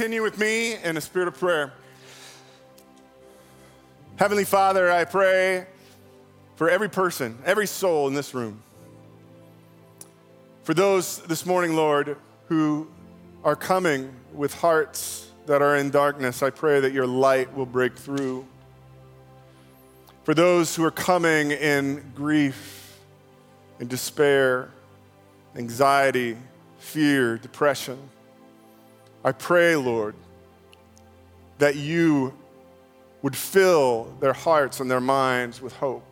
continue 0.00 0.22
with 0.22 0.38
me 0.38 0.76
in 0.76 0.96
a 0.96 1.00
spirit 1.02 1.28
of 1.28 1.38
prayer? 1.38 1.74
Heavenly 4.16 4.46
Father, 4.46 4.90
I 4.90 5.04
pray 5.04 5.66
for 6.56 6.70
every 6.70 6.88
person, 6.88 7.36
every 7.44 7.66
soul 7.66 8.08
in 8.08 8.14
this 8.14 8.32
room. 8.32 8.62
For 10.62 10.72
those 10.72 11.18
this 11.24 11.44
morning, 11.44 11.76
Lord, 11.76 12.16
who 12.48 12.88
are 13.44 13.54
coming 13.54 14.10
with 14.32 14.54
hearts 14.54 15.30
that 15.44 15.60
are 15.60 15.76
in 15.76 15.90
darkness, 15.90 16.42
I 16.42 16.48
pray 16.48 16.80
that 16.80 16.94
your 16.94 17.06
light 17.06 17.54
will 17.54 17.66
break 17.66 17.94
through. 17.94 18.46
For 20.24 20.32
those 20.32 20.74
who 20.74 20.82
are 20.82 20.90
coming 20.90 21.50
in 21.50 22.10
grief, 22.14 22.98
in 23.80 23.86
despair, 23.86 24.70
anxiety, 25.56 26.38
fear, 26.78 27.36
depression, 27.36 27.98
I 29.24 29.32
pray, 29.32 29.76
Lord, 29.76 30.14
that 31.58 31.76
you 31.76 32.34
would 33.22 33.36
fill 33.36 34.14
their 34.20 34.32
hearts 34.32 34.80
and 34.80 34.90
their 34.90 35.00
minds 35.00 35.60
with 35.60 35.74
hope. 35.76 36.04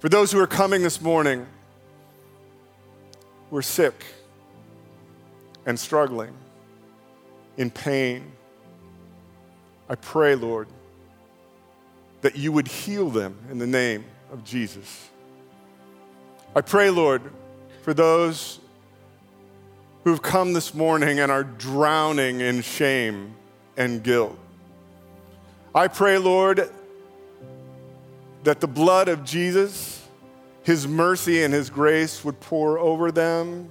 For 0.00 0.08
those 0.08 0.32
who 0.32 0.40
are 0.40 0.46
coming 0.46 0.82
this 0.82 1.00
morning, 1.00 1.46
who 3.50 3.56
are 3.56 3.62
sick 3.62 4.04
and 5.66 5.78
struggling, 5.78 6.32
in 7.56 7.70
pain, 7.70 8.32
I 9.88 9.96
pray, 9.96 10.34
Lord, 10.34 10.68
that 12.22 12.36
you 12.36 12.52
would 12.52 12.68
heal 12.68 13.10
them 13.10 13.36
in 13.50 13.58
the 13.58 13.66
name 13.66 14.04
of 14.32 14.44
Jesus. 14.44 15.08
I 16.54 16.60
pray, 16.60 16.90
Lord, 16.90 17.22
for 17.82 17.92
those 17.92 18.59
who've 20.04 20.22
come 20.22 20.52
this 20.52 20.74
morning 20.74 21.20
and 21.20 21.30
are 21.30 21.44
drowning 21.44 22.40
in 22.40 22.62
shame 22.62 23.34
and 23.76 24.02
guilt. 24.02 24.38
I 25.74 25.88
pray, 25.88 26.18
Lord, 26.18 26.70
that 28.44 28.60
the 28.60 28.66
blood 28.66 29.08
of 29.08 29.24
Jesus, 29.24 30.06
his 30.62 30.88
mercy 30.88 31.42
and 31.42 31.52
his 31.52 31.70
grace 31.70 32.24
would 32.24 32.40
pour 32.40 32.78
over 32.78 33.12
them, 33.12 33.70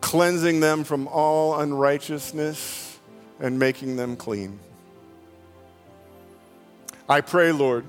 cleansing 0.00 0.60
them 0.60 0.84
from 0.84 1.06
all 1.08 1.60
unrighteousness 1.60 2.98
and 3.40 3.58
making 3.58 3.96
them 3.96 4.16
clean. 4.16 4.58
I 7.08 7.20
pray, 7.20 7.52
Lord, 7.52 7.84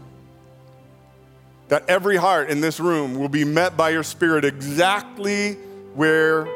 that 1.70 1.90
every 1.90 2.18
heart 2.18 2.50
in 2.50 2.62
this 2.62 2.80
room 2.80 3.16
will 3.16 3.30
be 3.30 3.46
met 3.46 3.76
by 3.76 3.90
your 3.90 4.04
Spirit 4.04 4.46
exactly 4.46 5.54
where 5.96 6.48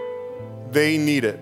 they 0.71 0.97
need 0.97 1.23
it. 1.23 1.39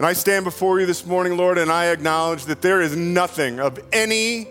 And 0.00 0.06
I 0.06 0.14
stand 0.14 0.44
before 0.44 0.80
you 0.80 0.86
this 0.86 1.04
morning, 1.04 1.36
Lord, 1.36 1.58
and 1.58 1.70
I 1.70 1.88
acknowledge 1.88 2.46
that 2.46 2.62
there 2.62 2.80
is 2.80 2.96
nothing 2.96 3.60
of 3.60 3.78
any 3.92 4.48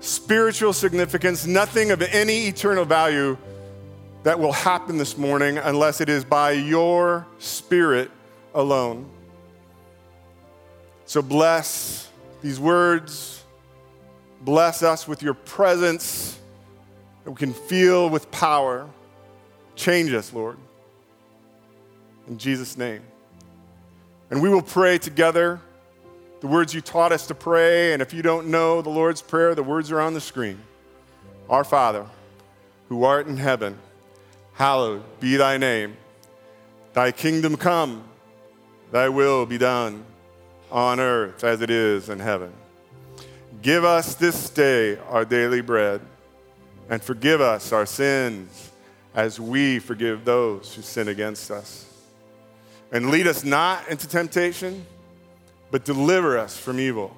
spiritual 0.00 0.72
significance, 0.72 1.46
nothing 1.46 1.92
of 1.92 2.02
any 2.02 2.48
eternal 2.48 2.84
value 2.84 3.38
that 4.24 4.40
will 4.40 4.52
happen 4.52 4.98
this 4.98 5.16
morning 5.16 5.58
unless 5.58 6.00
it 6.00 6.08
is 6.08 6.24
by 6.24 6.50
your 6.50 7.24
Spirit 7.38 8.10
alone. 8.54 9.08
So 11.04 11.22
bless 11.22 12.10
these 12.42 12.58
words, 12.58 13.44
bless 14.40 14.82
us 14.82 15.06
with 15.06 15.22
your 15.22 15.34
presence 15.34 16.40
that 17.22 17.30
we 17.30 17.36
can 17.36 17.52
feel 17.52 18.10
with 18.10 18.28
power. 18.32 18.90
Change 19.76 20.12
us, 20.12 20.32
Lord 20.32 20.58
in 22.28 22.38
Jesus' 22.38 22.76
name. 22.76 23.02
And 24.30 24.42
we 24.42 24.48
will 24.48 24.62
pray 24.62 24.98
together 24.98 25.60
the 26.40 26.46
words 26.46 26.74
you 26.74 26.80
taught 26.80 27.12
us 27.12 27.26
to 27.28 27.34
pray. 27.34 27.92
And 27.92 28.02
if 28.02 28.12
you 28.12 28.22
don't 28.22 28.48
know 28.48 28.82
the 28.82 28.90
Lord's 28.90 29.22
Prayer, 29.22 29.54
the 29.54 29.62
words 29.62 29.90
are 29.90 30.00
on 30.00 30.14
the 30.14 30.20
screen. 30.20 30.60
Our 31.48 31.64
Father, 31.64 32.06
who 32.88 33.04
art 33.04 33.26
in 33.26 33.36
heaven, 33.36 33.78
hallowed 34.54 35.02
be 35.20 35.36
thy 35.36 35.58
name. 35.58 35.96
Thy 36.92 37.12
kingdom 37.12 37.56
come, 37.56 38.04
thy 38.90 39.08
will 39.08 39.46
be 39.46 39.58
done 39.58 40.04
on 40.70 40.98
earth 40.98 41.44
as 41.44 41.60
it 41.60 41.70
is 41.70 42.08
in 42.08 42.18
heaven. 42.18 42.52
Give 43.62 43.84
us 43.84 44.14
this 44.14 44.50
day 44.50 44.96
our 45.08 45.24
daily 45.24 45.60
bread, 45.60 46.00
and 46.90 47.02
forgive 47.02 47.40
us 47.40 47.72
our 47.72 47.86
sins 47.86 48.72
as 49.14 49.38
we 49.38 49.78
forgive 49.78 50.24
those 50.24 50.74
who 50.74 50.82
sin 50.82 51.08
against 51.08 51.50
us 51.50 51.95
and 52.92 53.10
lead 53.10 53.26
us 53.26 53.44
not 53.44 53.88
into 53.88 54.08
temptation, 54.08 54.86
but 55.70 55.84
deliver 55.84 56.38
us 56.38 56.56
from 56.56 56.78
evil. 56.78 57.16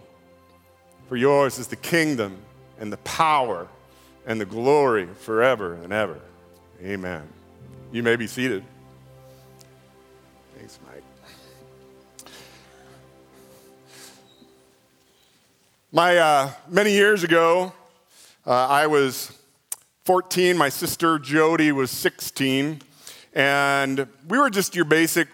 For 1.08 1.16
yours 1.16 1.58
is 1.58 1.66
the 1.66 1.76
kingdom 1.76 2.38
and 2.78 2.92
the 2.92 2.96
power 2.98 3.68
and 4.26 4.40
the 4.40 4.46
glory 4.46 5.06
forever 5.06 5.74
and 5.74 5.92
ever. 5.92 6.20
Amen. 6.82 7.26
You 7.92 8.02
may 8.02 8.16
be 8.16 8.26
seated. 8.26 8.62
Thanks, 10.56 10.78
Mike. 10.86 11.02
My, 15.90 16.18
uh, 16.18 16.50
many 16.68 16.92
years 16.92 17.24
ago, 17.24 17.72
uh, 18.46 18.50
I 18.50 18.86
was 18.86 19.32
14. 20.04 20.56
My 20.56 20.68
sister 20.68 21.18
Jody 21.18 21.72
was 21.72 21.90
16. 21.90 22.82
And 23.34 24.06
we 24.28 24.38
were 24.38 24.50
just 24.50 24.74
your 24.74 24.84
basic 24.84 25.28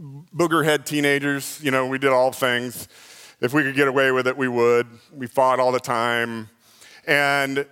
boogerhead 0.00 0.84
teenagers. 0.84 1.60
You 1.62 1.70
know, 1.70 1.86
we 1.86 1.98
did 1.98 2.10
all 2.10 2.32
things. 2.32 2.88
If 3.40 3.52
we 3.52 3.62
could 3.62 3.76
get 3.76 3.88
away 3.88 4.10
with 4.12 4.26
it, 4.26 4.36
we 4.36 4.48
would. 4.48 4.86
We 5.12 5.26
fought 5.26 5.60
all 5.60 5.72
the 5.72 5.80
time. 5.80 6.48
And 7.06 7.66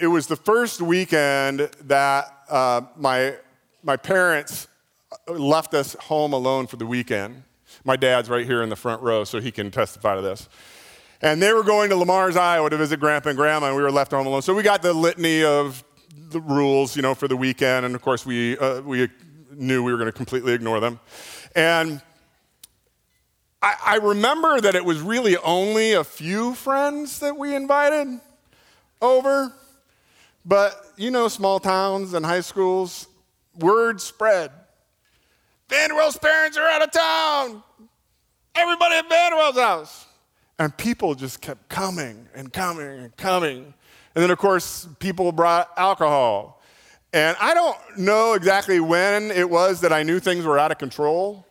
it 0.00 0.08
was 0.08 0.26
the 0.26 0.36
first 0.36 0.80
weekend 0.82 1.70
that 1.84 2.26
uh, 2.48 2.82
my, 2.96 3.36
my 3.82 3.96
parents 3.96 4.68
left 5.28 5.74
us 5.74 5.94
home 5.94 6.32
alone 6.32 6.66
for 6.66 6.76
the 6.76 6.86
weekend. 6.86 7.42
My 7.84 7.96
dad's 7.96 8.28
right 8.28 8.44
here 8.44 8.62
in 8.62 8.68
the 8.68 8.76
front 8.76 9.00
row, 9.02 9.24
so 9.24 9.40
he 9.40 9.50
can 9.50 9.70
testify 9.70 10.16
to 10.16 10.20
this. 10.20 10.48
And 11.22 11.40
they 11.40 11.52
were 11.52 11.62
going 11.62 11.90
to 11.90 11.96
Le 11.96 12.06
Mars, 12.06 12.36
Iowa 12.36 12.68
to 12.70 12.76
visit 12.76 12.98
Grandpa 12.98 13.30
and 13.30 13.38
Grandma, 13.38 13.68
and 13.68 13.76
we 13.76 13.82
were 13.82 13.92
left 13.92 14.10
home 14.10 14.26
alone. 14.26 14.42
So 14.42 14.54
we 14.54 14.62
got 14.62 14.82
the 14.82 14.92
litany 14.92 15.44
of 15.44 15.84
the 16.30 16.40
rules, 16.40 16.96
you 16.96 17.02
know, 17.02 17.14
for 17.14 17.28
the 17.28 17.36
weekend. 17.36 17.86
And 17.86 17.94
of 17.94 18.02
course, 18.02 18.26
we, 18.26 18.58
uh, 18.58 18.80
we 18.80 19.08
knew 19.50 19.82
we 19.82 19.92
were 19.92 19.98
going 19.98 20.06
to 20.06 20.12
completely 20.12 20.52
ignore 20.52 20.80
them. 20.80 21.00
And 21.54 22.00
I, 23.62 23.74
I 23.84 23.96
remember 23.96 24.60
that 24.60 24.74
it 24.74 24.84
was 24.84 25.00
really 25.00 25.36
only 25.38 25.92
a 25.92 26.04
few 26.04 26.54
friends 26.54 27.20
that 27.20 27.36
we 27.36 27.54
invited 27.54 28.20
over. 29.02 29.52
But 30.44 30.74
you 30.96 31.10
know, 31.10 31.28
small 31.28 31.60
towns 31.60 32.14
and 32.14 32.24
high 32.24 32.40
schools, 32.40 33.08
word 33.58 34.00
spread. 34.00 34.50
Vanderwell's 35.68 36.16
parents 36.16 36.56
are 36.56 36.66
out 36.66 36.82
of 36.82 36.90
town. 36.90 37.62
Everybody 38.54 38.96
at 38.96 39.08
Vanderwell's 39.08 39.58
house. 39.58 40.06
And 40.58 40.76
people 40.76 41.14
just 41.14 41.40
kept 41.40 41.68
coming 41.68 42.28
and 42.34 42.52
coming 42.52 42.86
and 42.86 43.16
coming. 43.16 43.72
And 44.14 44.22
then, 44.22 44.30
of 44.30 44.38
course, 44.38 44.88
people 44.98 45.30
brought 45.32 45.70
alcohol. 45.76 46.59
And 47.12 47.36
I 47.40 47.54
don't 47.54 47.76
know 47.98 48.34
exactly 48.34 48.78
when 48.78 49.30
it 49.30 49.48
was 49.48 49.80
that 49.80 49.92
I 49.92 50.02
knew 50.02 50.20
things 50.20 50.44
were 50.44 50.58
out 50.58 50.70
of 50.70 50.78
control. 50.78 51.46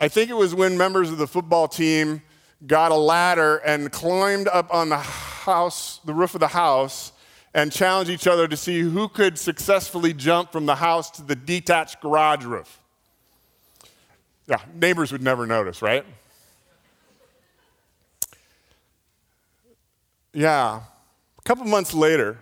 I 0.00 0.08
think 0.08 0.28
it 0.30 0.36
was 0.36 0.54
when 0.54 0.76
members 0.76 1.10
of 1.10 1.18
the 1.18 1.26
football 1.26 1.66
team 1.66 2.22
got 2.66 2.92
a 2.92 2.96
ladder 2.96 3.56
and 3.58 3.90
climbed 3.90 4.48
up 4.48 4.72
on 4.72 4.90
the 4.90 4.98
house, 4.98 6.00
the 6.04 6.12
roof 6.12 6.34
of 6.34 6.40
the 6.40 6.48
house, 6.48 7.12
and 7.54 7.72
challenged 7.72 8.10
each 8.10 8.26
other 8.26 8.46
to 8.48 8.56
see 8.56 8.80
who 8.80 9.08
could 9.08 9.38
successfully 9.38 10.12
jump 10.12 10.52
from 10.52 10.66
the 10.66 10.74
house 10.74 11.10
to 11.12 11.22
the 11.22 11.36
detached 11.36 12.00
garage 12.00 12.44
roof. 12.44 12.80
Yeah, 14.46 14.58
neighbors 14.74 15.12
would 15.12 15.22
never 15.22 15.46
notice, 15.46 15.82
right? 15.82 16.04
Yeah. 20.32 20.80
A 21.38 21.42
couple 21.42 21.64
months 21.64 21.94
later, 21.94 22.38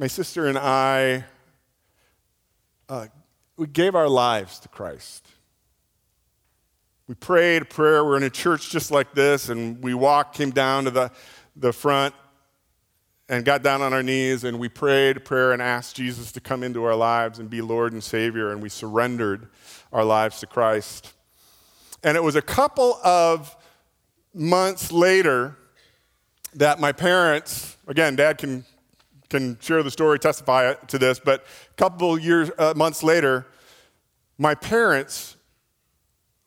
my 0.00 0.06
sister 0.06 0.46
and 0.46 0.56
I, 0.56 1.26
uh, 2.88 3.08
we 3.58 3.66
gave 3.66 3.94
our 3.94 4.08
lives 4.08 4.58
to 4.60 4.68
Christ. 4.68 5.28
We 7.06 7.14
prayed 7.14 7.60
a 7.60 7.64
prayer. 7.66 8.02
We're 8.02 8.16
in 8.16 8.22
a 8.22 8.30
church 8.30 8.70
just 8.70 8.90
like 8.90 9.12
this, 9.12 9.50
and 9.50 9.84
we 9.84 9.92
walked, 9.92 10.36
came 10.36 10.52
down 10.52 10.84
to 10.84 10.90
the, 10.90 11.12
the 11.54 11.74
front, 11.74 12.14
and 13.28 13.44
got 13.44 13.62
down 13.62 13.82
on 13.82 13.92
our 13.92 14.02
knees, 14.02 14.42
and 14.42 14.58
we 14.58 14.70
prayed 14.70 15.18
a 15.18 15.20
prayer 15.20 15.52
and 15.52 15.60
asked 15.60 15.96
Jesus 15.96 16.32
to 16.32 16.40
come 16.40 16.62
into 16.62 16.82
our 16.84 16.96
lives 16.96 17.38
and 17.38 17.50
be 17.50 17.60
Lord 17.60 17.92
and 17.92 18.02
Savior, 18.02 18.52
and 18.52 18.62
we 18.62 18.70
surrendered 18.70 19.50
our 19.92 20.02
lives 20.02 20.40
to 20.40 20.46
Christ. 20.46 21.12
And 22.02 22.16
it 22.16 22.22
was 22.22 22.36
a 22.36 22.42
couple 22.42 22.94
of 23.04 23.54
months 24.32 24.92
later 24.92 25.58
that 26.54 26.80
my 26.80 26.92
parents, 26.92 27.76
again, 27.86 28.16
dad 28.16 28.38
can 28.38 28.64
can 29.30 29.58
share 29.60 29.82
the 29.82 29.90
story, 29.90 30.18
testify 30.18 30.74
to 30.74 30.98
this, 30.98 31.18
but 31.18 31.44
a 31.70 31.74
couple 31.74 32.18
years, 32.18 32.50
uh, 32.58 32.74
months 32.76 33.02
later, 33.02 33.46
my 34.36 34.54
parents 34.54 35.36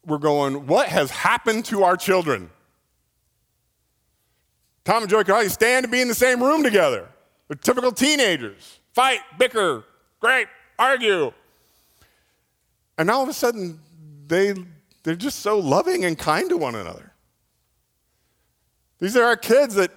we're 0.06 0.18
going, 0.18 0.68
what 0.68 0.90
has 0.90 1.12
happened 1.12 1.66
to 1.66 1.84
our 1.84 1.96
children? 1.96 2.50
Tom 4.84 5.04
and 5.04 5.10
Joy 5.10 5.24
could 5.24 5.32
hardly 5.32 5.50
stand 5.50 5.86
to 5.86 5.90
be 5.90 6.02
in 6.02 6.10
the 6.10 6.16
same 6.16 6.44
room 6.44 6.62
together. 6.62 7.08
They're 7.48 7.56
typical 7.56 7.92
teenagers. 7.92 8.80
Fight, 8.94 9.22
bicker, 9.40 9.86
great, 10.20 10.48
argue. 10.78 11.32
And 12.98 13.10
all 13.10 13.24
of 13.24 13.30
a 13.30 13.34
sudden, 13.34 13.80
they, 14.28 14.54
they're 15.04 15.16
just 15.16 15.40
so 15.40 15.58
loving 15.58 16.04
and 16.04 16.18
kind 16.18 16.50
to 16.50 16.58
one 16.58 16.76
another. 16.76 17.14
These 19.00 19.16
are 19.16 19.24
our 19.24 19.38
kids 19.38 19.76
that, 19.76 19.92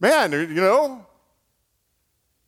man, 0.00 0.32
you 0.32 0.46
know, 0.46 1.06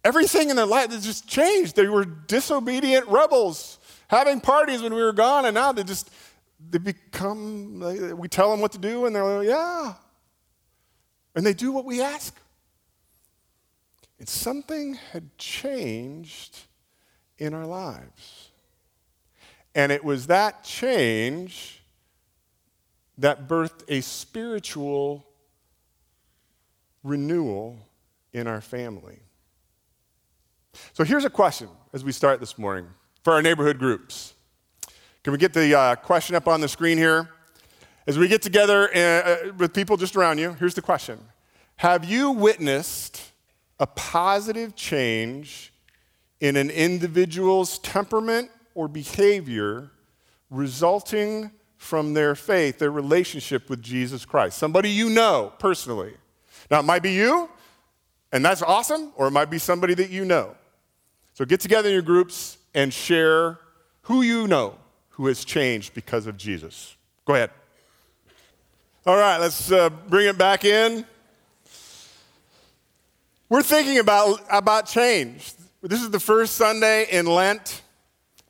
everything 0.05 0.51
in 0.51 0.57
their 0.57 0.67
life 0.67 0.91
has 0.91 1.05
just 1.05 1.27
changed. 1.29 1.77
They 1.77 1.87
were 1.87 2.05
disobedient 2.05 3.07
rebels, 3.09 3.79
having 4.09 4.41
parties 4.41 4.83
when 4.83 4.95
we 4.95 5.03
were 5.03 5.13
gone, 5.13 5.45
and 5.45 5.55
now 5.55 5.73
they 5.73 5.85
just, 5.85 6.11
they 6.71 6.79
become, 6.79 7.81
we 8.17 8.29
tell 8.29 8.51
them 8.51 8.61
what 8.61 8.73
to 8.73 8.79
do, 8.79 9.07
and 9.07 9.15
they're 9.15 9.25
like, 9.25 9.49
yeah. 9.49 9.95
And 11.35 11.47
they 11.47 11.55
do 11.55 11.73
what 11.73 11.85
we 11.85 12.03
ask. 12.03 12.37
And 14.19 14.29
something 14.29 14.95
had 15.13 15.37
changed 15.39 16.59
in 17.39 17.55
our 17.55 17.67
lives. 17.67 18.51
And 19.75 19.93
it 19.93 20.05
was 20.05 20.27
that 20.27 20.65
change 20.65 21.83
that 23.17 23.49
birthed 23.49 23.83
a 23.89 24.01
spiritual 24.01 25.27
renewal 27.03 27.79
in 28.33 28.47
our 28.47 28.61
family. 28.61 29.21
So 30.93 31.05
here's 31.05 31.25
a 31.25 31.31
question 31.31 31.69
as 31.93 32.05
we 32.05 32.13
start 32.13 32.41
this 32.41 32.59
morning 32.59 32.87
for 33.23 33.33
our 33.33 33.43
neighborhood 33.43 33.79
groups. 33.79 34.35
Can 35.23 35.33
we 35.33 35.39
get 35.39 35.53
the 35.53 35.77
uh, 35.77 35.95
question 35.97 36.35
up 36.35 36.49
on 36.49 36.61
the 36.61 36.69
screen 36.69 36.97
here? 36.97 37.29
As 38.07 38.19
we 38.19 38.27
get 38.27 38.43
together 38.43 38.89
uh, 38.95 38.99
uh, 38.99 39.37
with 39.59 39.75
people 39.75 39.97
just 39.97 40.17
around 40.17 40.39
you, 40.39 40.55
here's 40.55 40.75
the 40.75 40.83
question 40.83 41.19
Have 41.77 42.05
you 42.05 42.31
witnessed 42.31 43.31
a 43.79 43.87
positive 43.87 44.75
change 44.75 45.73
in 46.41 46.57
an 46.57 46.71
individual's 46.71 47.79
temperament 47.79 48.51
or 48.75 48.89
behavior 48.89 49.91
resulting 50.49 51.51
from 51.77 52.15
their 52.15 52.35
faith, 52.35 52.79
their 52.79 52.91
relationship 52.91 53.69
with 53.69 53.83
Jesus 53.83 54.25
Christ? 54.25 54.59
Somebody 54.59 54.91
you 54.91 55.11
know 55.11 55.53
personally. 55.59 56.15
Now, 56.71 56.81
it 56.81 56.85
might 56.85 57.03
be 57.03 57.13
you, 57.13 57.51
and 58.33 58.45
that's 58.45 58.63
awesome, 58.63 59.13
or 59.17 59.27
it 59.27 59.33
might 59.33 59.51
be 59.51 59.59
somebody 59.59 59.95
that 59.95 60.11
you 60.11 60.25
know. 60.25 60.55
So 61.41 61.47
get 61.47 61.61
together 61.61 61.89
in 61.89 61.95
your 61.95 62.03
groups 62.03 62.59
and 62.75 62.93
share 62.93 63.59
who 64.03 64.21
you 64.21 64.47
know 64.47 64.75
who 65.09 65.27
has 65.29 65.43
changed 65.43 65.95
because 65.95 66.27
of 66.27 66.37
Jesus. 66.37 66.95
Go 67.25 67.35
ahead. 67.35 67.49
All 69.07 69.17
right, 69.17 69.39
let's 69.39 69.73
uh, 69.73 69.89
bring 69.89 70.27
it 70.27 70.37
back 70.37 70.67
in. 70.67 71.07
We're 73.49 73.63
thinking 73.63 74.01
about, 74.01 74.41
about 74.51 74.85
change. 74.85 75.55
This 75.81 76.03
is 76.03 76.11
the 76.11 76.21
first 76.21 76.57
Sunday 76.57 77.07
in 77.11 77.25
Lent, 77.25 77.81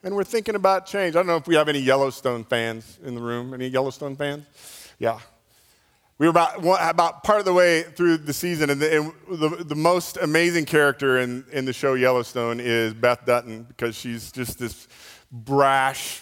and 0.02 0.16
we're 0.16 0.25
thinking 0.25 0.56
about 0.56 0.87
change. 0.87 1.14
I 1.14 1.20
don't 1.20 1.28
know 1.28 1.37
if 1.37 1.46
we 1.46 1.54
have 1.54 1.69
any 1.69 1.78
Yellowstone 1.78 2.42
fans 2.42 2.98
in 3.04 3.14
the 3.14 3.22
room. 3.22 3.54
Any 3.54 3.69
Yellowstone 3.69 4.16
fans? 4.16 4.44
Yeah. 4.98 5.20
We 6.20 6.26
were 6.26 6.32
about, 6.32 6.58
about 6.90 7.22
part 7.22 7.38
of 7.38 7.46
the 7.46 7.55
way 7.55 7.81
through 7.82 8.19
the 8.19 8.34
season, 8.34 8.69
and 8.69 8.78
the, 8.78 8.99
and 8.99 9.40
the, 9.40 9.64
the, 9.64 9.75
most 9.75 10.19
amazing 10.19 10.67
character 10.67 11.19
in, 11.19 11.46
in 11.50 11.64
the 11.64 11.72
show 11.72 11.94
Yellowstone 11.94 12.61
is 12.61 12.93
Beth 12.93 13.25
Dutton 13.25 13.62
because 13.62 13.96
she's 13.96 14.31
just 14.31 14.58
this 14.58 14.87
brash, 15.32 16.20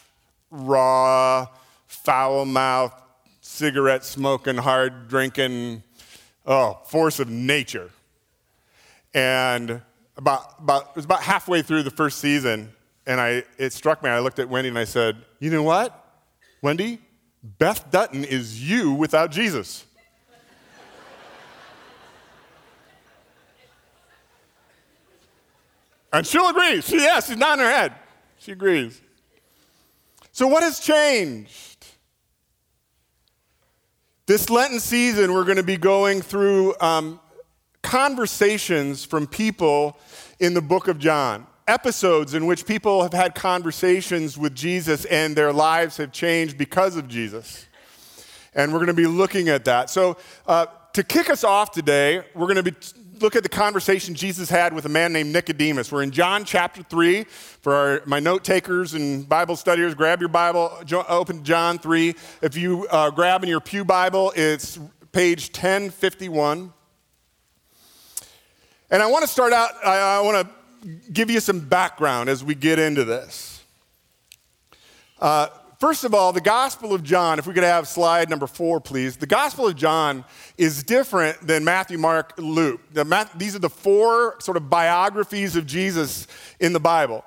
raw, 0.53 1.49
foul 1.89 2.45
mouthed, 2.45 2.95
cigarette 3.41 4.05
smoking, 4.05 4.57
hard 4.57 5.09
drinking, 5.09 5.83
oh, 6.47 6.79
force 6.85 7.19
of 7.19 7.29
nature. 7.29 7.91
And 9.13 9.83
about, 10.17 10.61
about, 10.61 10.91
it 10.91 10.95
was 10.95 11.07
about 11.07 11.23
halfway 11.23 11.61
through 11.61 11.83
the 11.83 11.91
first 11.91 12.21
season, 12.21 12.71
and 13.05 13.21
I, 13.21 13.43
it 13.59 13.73
struck 13.73 14.05
me. 14.05 14.11
I 14.11 14.21
looked 14.21 14.39
at 14.39 14.49
Wendy 14.49 14.69
and 14.69 14.79
I 14.79 14.85
said, 14.85 15.17
You 15.41 15.51
know 15.51 15.65
what, 15.65 16.23
Wendy? 16.63 17.01
Beth 17.43 17.91
Dutton 17.91 18.25
is 18.25 18.63
you 18.69 18.93
without 18.93 19.33
Jesus. 19.33 19.87
And 26.13 26.27
she'll 26.27 26.49
agree. 26.49 26.81
She, 26.81 26.97
yes, 26.97 27.29
she's 27.29 27.37
nodding 27.37 27.65
her 27.65 27.71
head. 27.71 27.95
She 28.39 28.53
agrees. 28.53 29.01
So, 30.33 30.47
what 30.47 30.63
has 30.63 30.81
changed? 30.81 31.87
This 34.27 34.51
Lenten 34.51 34.81
season, 34.81 35.33
we're 35.33 35.45
going 35.45 35.57
to 35.57 35.63
be 35.63 35.77
going 35.77 36.21
through 36.21 36.75
um, 36.81 37.19
conversations 37.83 39.05
from 39.05 39.27
people 39.27 39.99
in 40.39 40.55
the 40.55 40.61
book 40.61 40.89
of 40.89 40.99
John. 40.99 41.47
Episodes 41.67 42.35
in 42.35 42.47
which 42.47 42.65
people 42.65 43.03
have 43.03 43.13
had 43.13 43.35
conversations 43.35 44.39
with 44.39 44.55
Jesus 44.55 45.05
and 45.07 45.37
their 45.37 45.53
lives 45.53 45.97
have 45.99 46.13
changed 46.13 46.57
because 46.57 46.97
of 46.97 47.09
Jesus. 47.09 47.67
And 48.55 48.73
we're 48.73 48.79
going 48.79 48.89
to 48.89 48.95
be 48.95 49.07
looking 49.07 49.49
at 49.49 49.65
that. 49.67 49.91
So, 49.91 50.17
uh, 50.47 50.67
to 50.93 51.03
kick 51.03 51.31
us 51.31 51.45
off 51.45 51.71
today, 51.71 52.23
we're 52.35 52.47
going 52.53 52.57
to 52.57 52.63
be 52.63 52.77
look 53.21 53.37
at 53.37 53.43
the 53.43 53.49
conversation 53.49 54.15
Jesus 54.15 54.49
had 54.49 54.73
with 54.73 54.85
a 54.85 54.89
man 54.89 55.13
named 55.13 55.33
Nicodemus. 55.33 55.91
We're 55.91 56.03
in 56.03 56.11
John 56.11 56.45
chapter 56.45 56.83
3. 56.83 57.25
For 57.25 57.75
our, 57.75 58.03
my 58.07 58.21
note 58.21 58.45
takers 58.45 58.95
and 58.95 59.29
Bible 59.29 59.57
studiers, 59.57 59.95
grab 59.95 60.21
your 60.21 60.29
Bible, 60.29 60.79
open 61.09 61.45
John 61.45 61.79
3. 61.79 62.15
If 62.43 62.57
you 62.57 62.87
uh, 62.89 63.11
grab 63.11 63.43
in 63.43 63.49
your 63.49 63.61
Pew 63.61 63.85
Bible, 63.85 64.33
it's 64.37 64.79
page 65.13 65.49
1051. 65.49 66.73
And 68.91 69.03
I 69.03 69.07
want 69.07 69.23
to 69.23 69.29
start 69.29 69.53
out, 69.53 69.71
I, 69.85 69.99
I 69.99 70.21
want 70.21 70.49
to 70.49 70.89
give 71.13 71.31
you 71.31 71.41
some 71.41 71.61
background 71.61 72.29
as 72.29 72.43
we 72.45 72.55
get 72.55 72.79
into 72.79 73.05
this. 73.05 73.63
Uh, 75.21 75.49
First 75.79 76.03
of 76.03 76.13
all, 76.13 76.33
the 76.33 76.41
Gospel 76.41 76.93
of 76.93 77.05
John, 77.05 77.39
if 77.39 77.47
we 77.47 77.55
could 77.55 77.63
have 77.63 77.87
slide 77.87 78.29
number 78.29 78.49
four, 78.49 78.81
please. 78.81 79.17
The 79.17 79.29
Gospel 79.29 79.69
of 79.69 79.77
John 79.77 80.25
is 80.57 80.83
different 80.83 81.41
than 81.47 81.63
Matthew, 81.63 81.99
Mark, 81.99 82.33
Luke. 82.37 82.81
The, 82.93 83.29
these 83.37 83.55
are 83.55 83.61
the 83.61 83.71
four 83.71 84.41
sort 84.41 84.57
of 84.57 84.69
biographies 84.69 85.55
of 85.55 85.67
Jesus 85.67 86.27
in 86.59 86.73
the 86.73 86.81
Bible. 86.81 87.25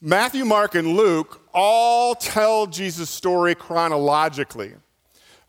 Matthew, 0.00 0.46
Mark, 0.46 0.74
and 0.74 0.96
Luke 0.96 1.42
all 1.52 2.14
tell 2.14 2.66
Jesus' 2.66 3.10
story 3.10 3.54
chronologically. 3.54 4.74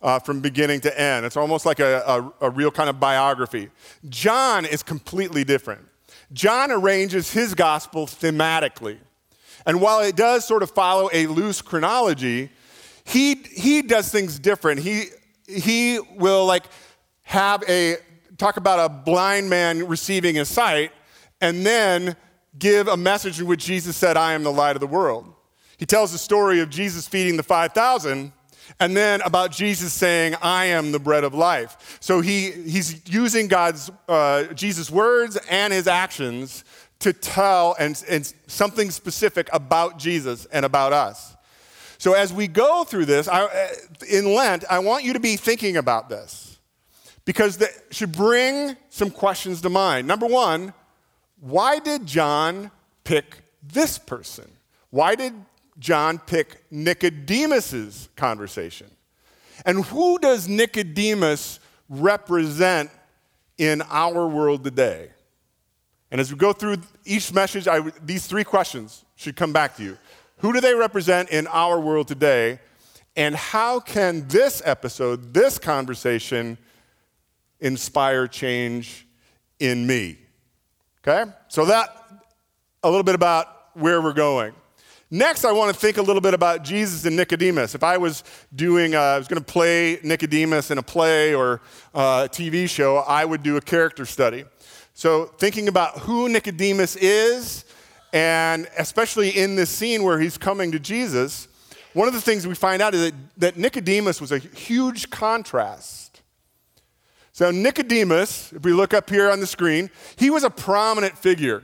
Uh, 0.02 0.20
from 0.20 0.40
beginning 0.40 0.80
to 0.80 1.02
end. 1.02 1.26
It's 1.26 1.38
almost 1.38 1.66
like 1.66 1.80
a, 1.80 2.04
a, 2.06 2.48
a 2.48 2.50
real 2.52 2.70
kind 2.70 2.92
of 2.92 3.00
biography. 3.00 3.70
John 4.08 4.64
is 4.64 4.84
completely 4.84 5.44
different. 5.44 5.82
John 6.32 6.70
arranges 6.70 7.32
his 7.32 7.56
gospel 7.56 8.06
thematically. 8.06 9.00
And 9.66 9.82
while 9.82 10.02
it 10.02 10.16
does 10.16 10.46
sort 10.46 10.64
of 10.64 10.72
follow 10.72 11.10
a 11.12 11.28
loose 11.28 11.62
chronology, 11.62 12.50
he, 13.04 13.36
he 13.36 13.82
does 13.82 14.10
things 14.10 14.40
different. 14.40 14.82
He, 14.82 15.06
he 15.48 16.00
will 16.18 16.46
like 16.46 16.66
have 17.24 17.64
a, 17.68 17.98
talk 18.38 18.58
about 18.58 18.80
a 18.80 18.90
blind 18.90 19.50
man 19.50 19.88
receiving 19.88 20.36
his 20.36 20.50
sight, 20.50 20.92
and 21.42 21.66
then 21.66 22.16
give 22.58 22.88
a 22.88 22.98
message 22.98 23.40
in 23.40 23.48
which 23.48 23.66
Jesus 23.66 23.96
said, 23.96 24.18
I 24.18 24.34
am 24.34 24.44
the 24.44 24.52
light 24.52 24.76
of 24.76 24.80
the 24.80 24.88
world. 24.88 25.34
He 25.78 25.86
tells 25.86 26.12
the 26.12 26.18
story 26.18 26.62
of 26.62 26.70
Jesus 26.70 27.08
feeding 27.08 27.38
the 27.38 27.44
5,000, 27.44 28.32
and 28.80 28.98
then 28.98 29.22
about 29.22 29.52
Jesus 29.52 29.94
saying, 29.94 30.36
I 30.42 30.66
am 30.66 30.92
the 30.92 31.00
bread 31.00 31.24
of 31.24 31.34
life. 31.34 31.98
So 32.00 32.22
he, 32.22 32.52
he's 32.52 33.08
using 33.08 33.48
God's, 33.48 33.92
uh, 34.08 34.46
Jesus' 34.54 34.90
words 34.90 35.38
and 35.50 35.72
his 35.72 35.88
actions 35.88 36.64
to 37.00 37.14
tell 37.14 37.76
and, 37.80 38.02
and 38.10 38.34
something 38.48 38.92
specific 38.92 39.50
about 39.54 39.98
Jesus 39.98 40.46
and 40.46 40.66
about 40.66 40.94
us. 40.94 41.36
So 41.98 42.14
as 42.14 42.34
we 42.34 42.48
go 42.48 42.84
through 42.84 43.06
this, 43.06 43.28
I, 43.28 43.44
uh, 43.44 43.68
in 44.10 44.34
Lent, 44.34 44.66
I 44.70 44.80
want 44.80 45.04
you 45.04 45.14
to 45.14 45.20
be 45.20 45.36
thinking 45.38 45.78
about 45.78 46.10
this 46.10 46.58
because 47.26 47.58
that 47.58 47.70
should 47.92 48.12
bring 48.12 48.76
some 48.90 49.10
questions 49.10 49.62
to 49.62 49.70
mind. 49.70 50.08
Number 50.08 50.28
one, 50.28 50.74
why 51.40 51.80
did 51.80 52.06
John 52.06 52.72
pick 53.04 53.40
this 53.62 53.98
person? 53.98 54.50
Why 54.90 55.16
did 55.16 55.34
John 55.80 56.20
pick 56.20 56.64
Nicodemus's 56.72 58.10
conversation? 58.16 58.88
And 59.66 59.84
who 59.86 60.20
does 60.20 60.48
Nicodemus 60.48 61.60
represent 61.90 62.90
in 63.58 63.82
our 63.90 64.28
world 64.28 64.64
today? 64.64 65.10
And 66.16 66.22
as 66.22 66.32
we 66.32 66.38
go 66.38 66.54
through 66.54 66.78
each 67.04 67.34
message, 67.34 67.68
I, 67.68 67.82
these 68.02 68.26
three 68.26 68.46
questions 68.46 69.04
should 69.18 69.36
come 69.36 69.52
back 69.52 69.76
to 69.76 69.84
you. 69.84 69.98
Who 70.38 70.54
do 70.54 70.62
they 70.62 70.74
represent 70.74 71.30
in 71.30 71.46
our 71.48 71.78
world 71.78 72.08
today? 72.08 72.62
And 73.18 73.36
how 73.36 73.82
can 73.82 74.26
this 74.30 74.62
episode, 74.64 75.34
this 75.34 75.60
conversation, 75.60 76.58
inspire 77.60 78.28
change 78.28 79.06
in 79.60 79.86
me? 79.86 80.18
Okay? 81.06 81.30
So, 81.50 81.66
that, 81.66 81.94
a 82.82 82.90
little 82.90 83.04
bit 83.04 83.16
about 83.16 83.48
where 83.74 84.02
we're 84.02 84.14
going. 84.14 84.54
Next, 85.12 85.44
I 85.44 85.52
want 85.52 85.74
to 85.74 85.78
think 85.78 85.98
a 85.98 86.02
little 86.02 86.22
bit 86.22 86.34
about 86.34 86.64
Jesus 86.64 87.04
and 87.04 87.18
Nicodemus. 87.18 87.76
If 87.76 87.84
I 87.84 87.98
was 87.98 88.24
doing, 88.56 88.96
uh, 88.96 89.02
I 89.02 89.18
was 89.18 89.28
going 89.28 89.44
to 89.44 89.52
play 89.52 90.00
Nicodemus 90.02 90.72
in 90.72 90.78
a 90.78 90.84
play 90.84 91.36
or 91.36 91.60
uh, 91.94 92.28
a 92.28 92.34
TV 92.34 92.70
show, 92.70 93.00
I 93.00 93.26
would 93.26 93.44
do 93.44 93.58
a 93.58 93.62
character 93.62 94.06
study. 94.06 94.46
So, 94.98 95.26
thinking 95.26 95.68
about 95.68 96.00
who 96.00 96.30
Nicodemus 96.30 96.96
is, 96.96 97.66
and 98.14 98.66
especially 98.78 99.30
in 99.32 99.58
this 99.58 99.70
scene 99.70 100.04
where 100.04 100.22
he's 100.22 100.38
coming 100.38 100.72
to 100.72 100.80
Jesus, 100.80 101.50
one 101.92 102.08
of 102.08 102.14
the 102.14 102.22
things 102.22 102.48
we 102.48 102.56
find 102.56 102.82
out 102.82 102.94
is 102.96 103.12
that, 103.12 103.14
that 103.36 103.58
Nicodemus 103.58 104.22
was 104.22 104.32
a 104.32 104.38
huge 104.38 105.10
contrast. 105.10 106.22
So, 107.34 107.52
Nicodemus, 107.52 108.54
if 108.54 108.64
we 108.64 108.72
look 108.72 108.94
up 108.94 109.10
here 109.10 109.30
on 109.30 109.42
the 109.42 109.48
screen, 109.48 109.90
he 110.16 110.30
was 110.30 110.46
a 110.46 110.50
prominent 110.50 111.18
figure. 111.18 111.62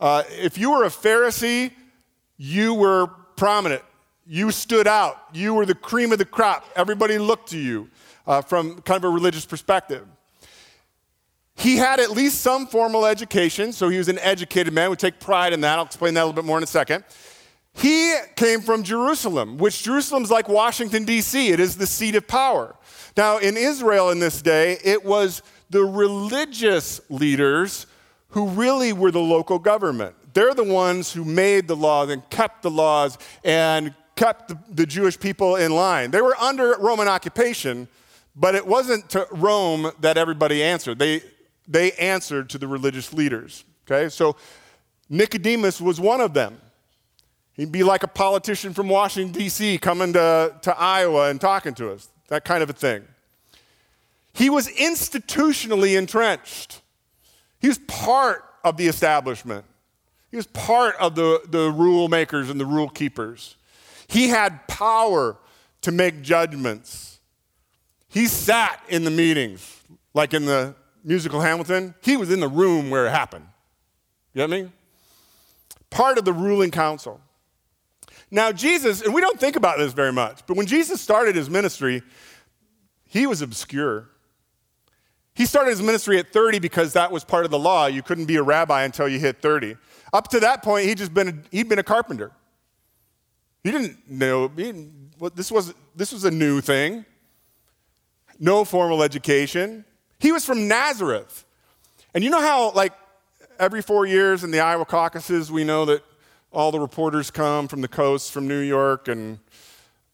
Uh, 0.00 0.22
if 0.30 0.56
you 0.56 0.70
were 0.70 0.84
a 0.84 0.88
Pharisee, 0.88 1.70
you 2.38 2.72
were 2.72 3.08
prominent. 3.36 3.82
You 4.26 4.50
stood 4.50 4.86
out. 4.86 5.18
You 5.34 5.52
were 5.52 5.66
the 5.66 5.74
cream 5.74 6.12
of 6.12 6.18
the 6.18 6.24
crop. 6.24 6.64
Everybody 6.74 7.18
looked 7.18 7.50
to 7.50 7.58
you 7.58 7.90
uh, 8.26 8.40
from 8.40 8.80
kind 8.80 8.96
of 8.96 9.04
a 9.04 9.12
religious 9.12 9.44
perspective. 9.44 10.06
He 11.56 11.76
had 11.76 12.00
at 12.00 12.10
least 12.10 12.40
some 12.40 12.66
formal 12.66 13.06
education, 13.06 13.72
so 13.72 13.88
he 13.88 13.98
was 13.98 14.08
an 14.08 14.18
educated 14.18 14.72
man. 14.72 14.90
We 14.90 14.96
take 14.96 15.20
pride 15.20 15.52
in 15.52 15.60
that. 15.62 15.78
I'll 15.78 15.84
explain 15.84 16.14
that 16.14 16.20
a 16.20 16.26
little 16.26 16.34
bit 16.34 16.44
more 16.44 16.58
in 16.58 16.64
a 16.64 16.66
second. 16.66 17.04
He 17.74 18.14
came 18.36 18.60
from 18.60 18.82
Jerusalem, 18.82 19.58
which 19.58 19.82
Jerusalem's 19.82 20.30
like 20.30 20.48
Washington, 20.48 21.04
D.C., 21.04 21.48
it 21.48 21.60
is 21.60 21.76
the 21.76 21.86
seat 21.86 22.14
of 22.14 22.26
power. 22.26 22.76
Now, 23.16 23.38
in 23.38 23.56
Israel 23.56 24.10
in 24.10 24.20
this 24.20 24.42
day, 24.42 24.78
it 24.84 25.04
was 25.04 25.42
the 25.70 25.84
religious 25.84 27.00
leaders 27.08 27.86
who 28.28 28.48
really 28.48 28.92
were 28.92 29.10
the 29.10 29.20
local 29.20 29.58
government. 29.58 30.14
They're 30.34 30.54
the 30.54 30.64
ones 30.64 31.12
who 31.12 31.24
made 31.24 31.68
the 31.68 31.76
laws 31.76 32.10
and 32.10 32.28
kept 32.30 32.62
the 32.62 32.70
laws 32.70 33.18
and 33.44 33.94
kept 34.16 34.48
the, 34.48 34.58
the 34.68 34.86
Jewish 34.86 35.18
people 35.18 35.56
in 35.56 35.72
line. 35.72 36.10
They 36.10 36.20
were 36.20 36.36
under 36.40 36.76
Roman 36.78 37.08
occupation, 37.08 37.88
but 38.36 38.54
it 38.54 38.66
wasn't 38.66 39.08
to 39.10 39.26
Rome 39.30 39.90
that 40.00 40.16
everybody 40.16 40.62
answered. 40.62 40.98
They, 40.98 41.22
they 41.66 41.92
answered 41.92 42.50
to 42.50 42.58
the 42.58 42.66
religious 42.66 43.12
leaders. 43.12 43.64
Okay, 43.86 44.08
so 44.08 44.36
Nicodemus 45.08 45.80
was 45.80 46.00
one 46.00 46.20
of 46.20 46.34
them. 46.34 46.60
He'd 47.54 47.70
be 47.70 47.84
like 47.84 48.02
a 48.02 48.08
politician 48.08 48.74
from 48.74 48.88
Washington, 48.88 49.32
D.C., 49.32 49.78
coming 49.78 50.12
to, 50.14 50.54
to 50.62 50.76
Iowa 50.78 51.30
and 51.30 51.40
talking 51.40 51.74
to 51.74 51.92
us, 51.92 52.08
that 52.28 52.44
kind 52.44 52.62
of 52.62 52.70
a 52.70 52.72
thing. 52.72 53.04
He 54.32 54.50
was 54.50 54.68
institutionally 54.68 55.96
entrenched, 55.96 56.82
he 57.60 57.68
was 57.68 57.78
part 57.86 58.44
of 58.64 58.76
the 58.76 58.88
establishment, 58.88 59.64
he 60.30 60.36
was 60.36 60.48
part 60.48 60.96
of 60.96 61.14
the, 61.14 61.42
the 61.48 61.70
rule 61.70 62.08
makers 62.08 62.50
and 62.50 62.58
the 62.58 62.66
rule 62.66 62.88
keepers. 62.88 63.56
He 64.08 64.28
had 64.28 64.66
power 64.66 65.36
to 65.82 65.92
make 65.92 66.22
judgments. 66.22 67.20
He 68.08 68.26
sat 68.26 68.80
in 68.88 69.04
the 69.04 69.10
meetings, 69.10 69.80
like 70.12 70.34
in 70.34 70.44
the 70.44 70.74
musical 71.04 71.40
Hamilton, 71.40 71.94
he 72.02 72.16
was 72.16 72.32
in 72.32 72.40
the 72.40 72.48
room 72.48 72.90
where 72.90 73.06
it 73.06 73.10
happened. 73.10 73.46
You 74.32 74.40
know 74.40 74.48
what 74.48 74.54
I 74.56 74.62
mean? 74.62 74.72
Part 75.90 76.18
of 76.18 76.24
the 76.24 76.32
ruling 76.32 76.70
council. 76.70 77.20
Now, 78.30 78.50
Jesus, 78.50 79.02
and 79.02 79.14
we 79.14 79.20
don't 79.20 79.38
think 79.38 79.54
about 79.54 79.78
this 79.78 79.92
very 79.92 80.12
much, 80.12 80.40
but 80.46 80.56
when 80.56 80.66
Jesus 80.66 81.00
started 81.00 81.36
his 81.36 81.48
ministry, 81.48 82.02
he 83.06 83.26
was 83.26 83.42
obscure. 83.42 84.08
He 85.34 85.46
started 85.46 85.70
his 85.70 85.82
ministry 85.82 86.18
at 86.18 86.32
30 86.32 86.58
because 86.58 86.92
that 86.94 87.12
was 87.12 87.24
part 87.24 87.44
of 87.44 87.50
the 87.50 87.58
law. 87.58 87.86
You 87.86 88.02
couldn't 88.02 88.26
be 88.26 88.36
a 88.36 88.42
rabbi 88.42 88.84
until 88.84 89.06
you 89.06 89.18
hit 89.18 89.40
30. 89.40 89.76
Up 90.12 90.28
to 90.28 90.40
that 90.40 90.62
point, 90.62 90.86
he'd 90.86 90.98
just 90.98 91.12
been 91.12 91.28
a, 91.28 91.34
he'd 91.50 91.68
been 91.68 91.78
a 91.78 91.84
carpenter. 91.84 92.32
He 93.62 93.70
didn't 93.70 94.10
know 94.10 94.48
he 94.48 94.64
didn't, 94.64 95.12
well, 95.18 95.32
this 95.34 95.50
was 95.50 95.74
this 95.96 96.12
was 96.12 96.24
a 96.24 96.30
new 96.30 96.60
thing. 96.60 97.04
No 98.38 98.64
formal 98.64 99.02
education. 99.02 99.84
He 100.24 100.32
was 100.32 100.42
from 100.42 100.68
Nazareth. 100.68 101.44
And 102.14 102.24
you 102.24 102.30
know 102.30 102.40
how, 102.40 102.72
like, 102.72 102.94
every 103.58 103.82
four 103.82 104.06
years 104.06 104.42
in 104.42 104.50
the 104.50 104.60
Iowa 104.60 104.86
caucuses, 104.86 105.52
we 105.52 105.64
know 105.64 105.84
that 105.84 106.02
all 106.50 106.72
the 106.72 106.80
reporters 106.80 107.30
come 107.30 107.68
from 107.68 107.82
the 107.82 107.88
coast, 107.88 108.32
from 108.32 108.48
New 108.48 108.60
York 108.60 109.08
and 109.08 109.38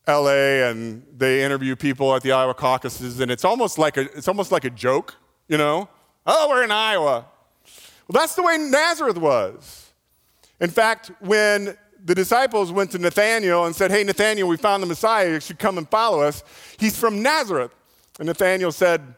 LA, 0.08 0.66
and 0.68 1.06
they 1.16 1.44
interview 1.44 1.76
people 1.76 2.12
at 2.16 2.22
the 2.22 2.32
Iowa 2.32 2.54
caucuses, 2.54 3.20
and 3.20 3.30
it's 3.30 3.44
almost 3.44 3.78
like 3.78 3.98
a, 3.98 4.00
it's 4.16 4.26
almost 4.26 4.50
like 4.50 4.64
a 4.64 4.70
joke, 4.70 5.14
you 5.46 5.56
know? 5.56 5.88
Oh, 6.26 6.48
we're 6.48 6.64
in 6.64 6.72
Iowa. 6.72 7.26
Well, 8.08 8.20
that's 8.20 8.34
the 8.34 8.42
way 8.42 8.58
Nazareth 8.58 9.16
was. 9.16 9.92
In 10.58 10.70
fact, 10.70 11.12
when 11.20 11.78
the 12.04 12.16
disciples 12.16 12.72
went 12.72 12.90
to 12.90 12.98
Nathanael 12.98 13.66
and 13.66 13.76
said, 13.76 13.92
Hey, 13.92 14.02
Nathanael, 14.02 14.48
we 14.48 14.56
found 14.56 14.82
the 14.82 14.88
Messiah. 14.88 15.34
You 15.34 15.40
should 15.40 15.60
come 15.60 15.78
and 15.78 15.88
follow 15.88 16.20
us. 16.20 16.42
He's 16.80 16.98
from 16.98 17.22
Nazareth. 17.22 17.72
And 18.18 18.26
Nathanael 18.26 18.72
said, 18.72 19.14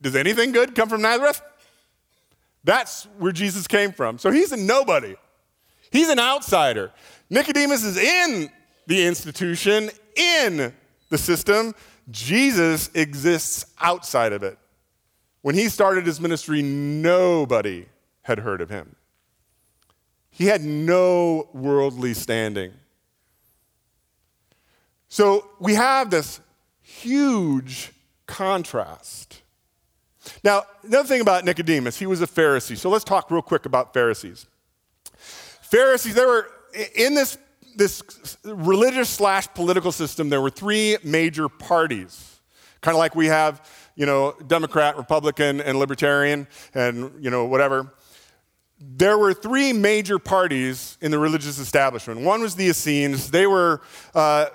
does 0.00 0.16
anything 0.16 0.52
good 0.52 0.74
come 0.74 0.88
from 0.88 1.02
Nazareth? 1.02 1.40
That's 2.64 3.04
where 3.18 3.32
Jesus 3.32 3.66
came 3.66 3.92
from. 3.92 4.18
So 4.18 4.30
he's 4.30 4.52
a 4.52 4.56
nobody. 4.56 5.16
He's 5.90 6.08
an 6.08 6.18
outsider. 6.18 6.90
Nicodemus 7.30 7.84
is 7.84 7.96
in 7.96 8.50
the 8.86 9.06
institution, 9.06 9.90
in 10.16 10.72
the 11.10 11.18
system. 11.18 11.74
Jesus 12.10 12.90
exists 12.94 13.66
outside 13.80 14.32
of 14.32 14.42
it. 14.42 14.58
When 15.42 15.54
he 15.54 15.68
started 15.68 16.06
his 16.06 16.20
ministry, 16.20 16.62
nobody 16.62 17.86
had 18.22 18.38
heard 18.38 18.60
of 18.60 18.70
him. 18.70 18.96
He 20.30 20.46
had 20.46 20.62
no 20.62 21.48
worldly 21.52 22.14
standing. 22.14 22.72
So 25.08 25.48
we 25.60 25.74
have 25.74 26.10
this 26.10 26.40
huge 26.82 27.92
contrast. 28.26 29.42
Now, 30.42 30.64
another 30.82 31.08
thing 31.08 31.20
about 31.20 31.44
Nicodemus, 31.44 31.98
he 31.98 32.06
was 32.06 32.22
a 32.22 32.26
Pharisee. 32.26 32.76
So 32.76 32.90
let's 32.90 33.04
talk 33.04 33.30
real 33.30 33.42
quick 33.42 33.66
about 33.66 33.92
Pharisees. 33.92 34.46
Pharisees, 35.62 36.14
there 36.14 36.28
were 36.28 36.48
in 36.94 37.14
this, 37.14 37.38
this 37.76 38.02
religious 38.44 39.08
slash 39.08 39.48
political 39.54 39.92
system, 39.92 40.28
there 40.28 40.40
were 40.40 40.50
three 40.50 40.96
major 41.02 41.48
parties. 41.48 42.40
Kind 42.80 42.94
of 42.94 42.98
like 42.98 43.14
we 43.14 43.26
have, 43.26 43.68
you 43.96 44.06
know, 44.06 44.34
Democrat, 44.46 44.96
Republican, 44.96 45.60
and 45.60 45.78
Libertarian, 45.78 46.46
and, 46.74 47.12
you 47.22 47.30
know, 47.30 47.46
whatever. 47.46 47.94
There 48.78 49.16
were 49.16 49.32
three 49.32 49.72
major 49.72 50.18
parties 50.18 50.98
in 51.00 51.10
the 51.10 51.18
religious 51.18 51.58
establishment. 51.58 52.20
One 52.20 52.42
was 52.42 52.56
the 52.56 52.66
Essenes. 52.66 53.30
They 53.30 53.46
were, 53.46 53.80
uh, 54.14 54.46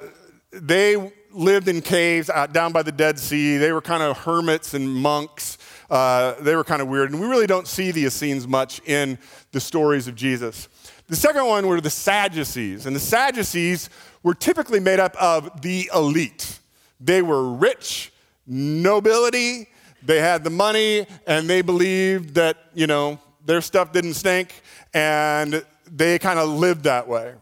they 0.51 1.11
lived 1.31 1.67
in 1.67 1.81
caves 1.81 2.29
out 2.29 2.53
down 2.53 2.71
by 2.71 2.83
the 2.83 2.91
Dead 2.91 3.17
Sea. 3.17 3.57
They 3.57 3.71
were 3.71 3.81
kind 3.81 4.03
of 4.03 4.17
hermits 4.17 4.73
and 4.73 4.87
monks. 4.87 5.57
Uh, 5.89 6.33
they 6.41 6.55
were 6.55 6.63
kind 6.63 6.81
of 6.81 6.87
weird. 6.87 7.11
And 7.11 7.19
we 7.19 7.27
really 7.27 7.47
don't 7.47 7.67
see 7.67 7.91
the 7.91 8.05
Essenes 8.05 8.47
much 8.47 8.81
in 8.85 9.17
the 9.51 9.59
stories 9.59 10.07
of 10.07 10.15
Jesus. 10.15 10.67
The 11.07 11.15
second 11.15 11.45
one 11.45 11.67
were 11.67 11.81
the 11.81 11.89
Sadducees. 11.89 12.85
And 12.85 12.95
the 12.95 12.99
Sadducees 12.99 13.89
were 14.21 14.35
typically 14.35 14.79
made 14.79 14.99
up 14.99 15.15
of 15.15 15.61
the 15.61 15.89
elite. 15.93 16.59
They 16.99 17.21
were 17.21 17.51
rich, 17.51 18.11
nobility, 18.45 19.69
they 20.03 20.19
had 20.19 20.43
the 20.43 20.49
money, 20.49 21.07
and 21.25 21.49
they 21.49 21.61
believed 21.61 22.35
that, 22.35 22.57
you 22.73 22.87
know, 22.87 23.19
their 23.45 23.61
stuff 23.61 23.91
didn't 23.91 24.13
stink, 24.13 24.53
and 24.93 25.65
they 25.91 26.19
kind 26.19 26.39
of 26.39 26.49
lived 26.49 26.83
that 26.83 27.07
way. 27.07 27.33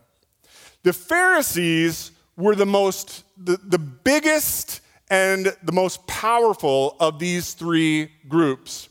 The 0.84 0.94
Pharisees 0.94 2.12
were 2.36 2.56
the 2.56 2.66
most, 2.66 3.24
the, 3.38 3.58
the 3.58 3.80
biggest 3.80 4.82
and 5.10 5.56
the 5.64 5.72
most 5.72 6.06
powerful 6.08 6.96
of 7.00 7.20
these 7.20 7.54
three 7.54 8.12
groups. 8.28 8.90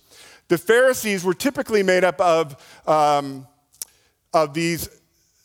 The 0.48 0.58
Pharisees 0.58 1.24
were 1.24 1.34
typically 1.34 1.82
made 1.82 2.04
up 2.04 2.20
of, 2.20 2.56
um, 2.86 3.46
of 4.32 4.54
these 4.54 4.88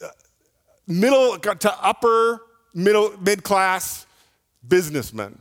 uh, 0.03 0.07
middle 0.87 1.37
to 1.39 1.83
upper 1.83 2.41
middle 2.73 3.13
mid 3.19 3.43
class 3.43 4.05
businessmen 4.67 5.39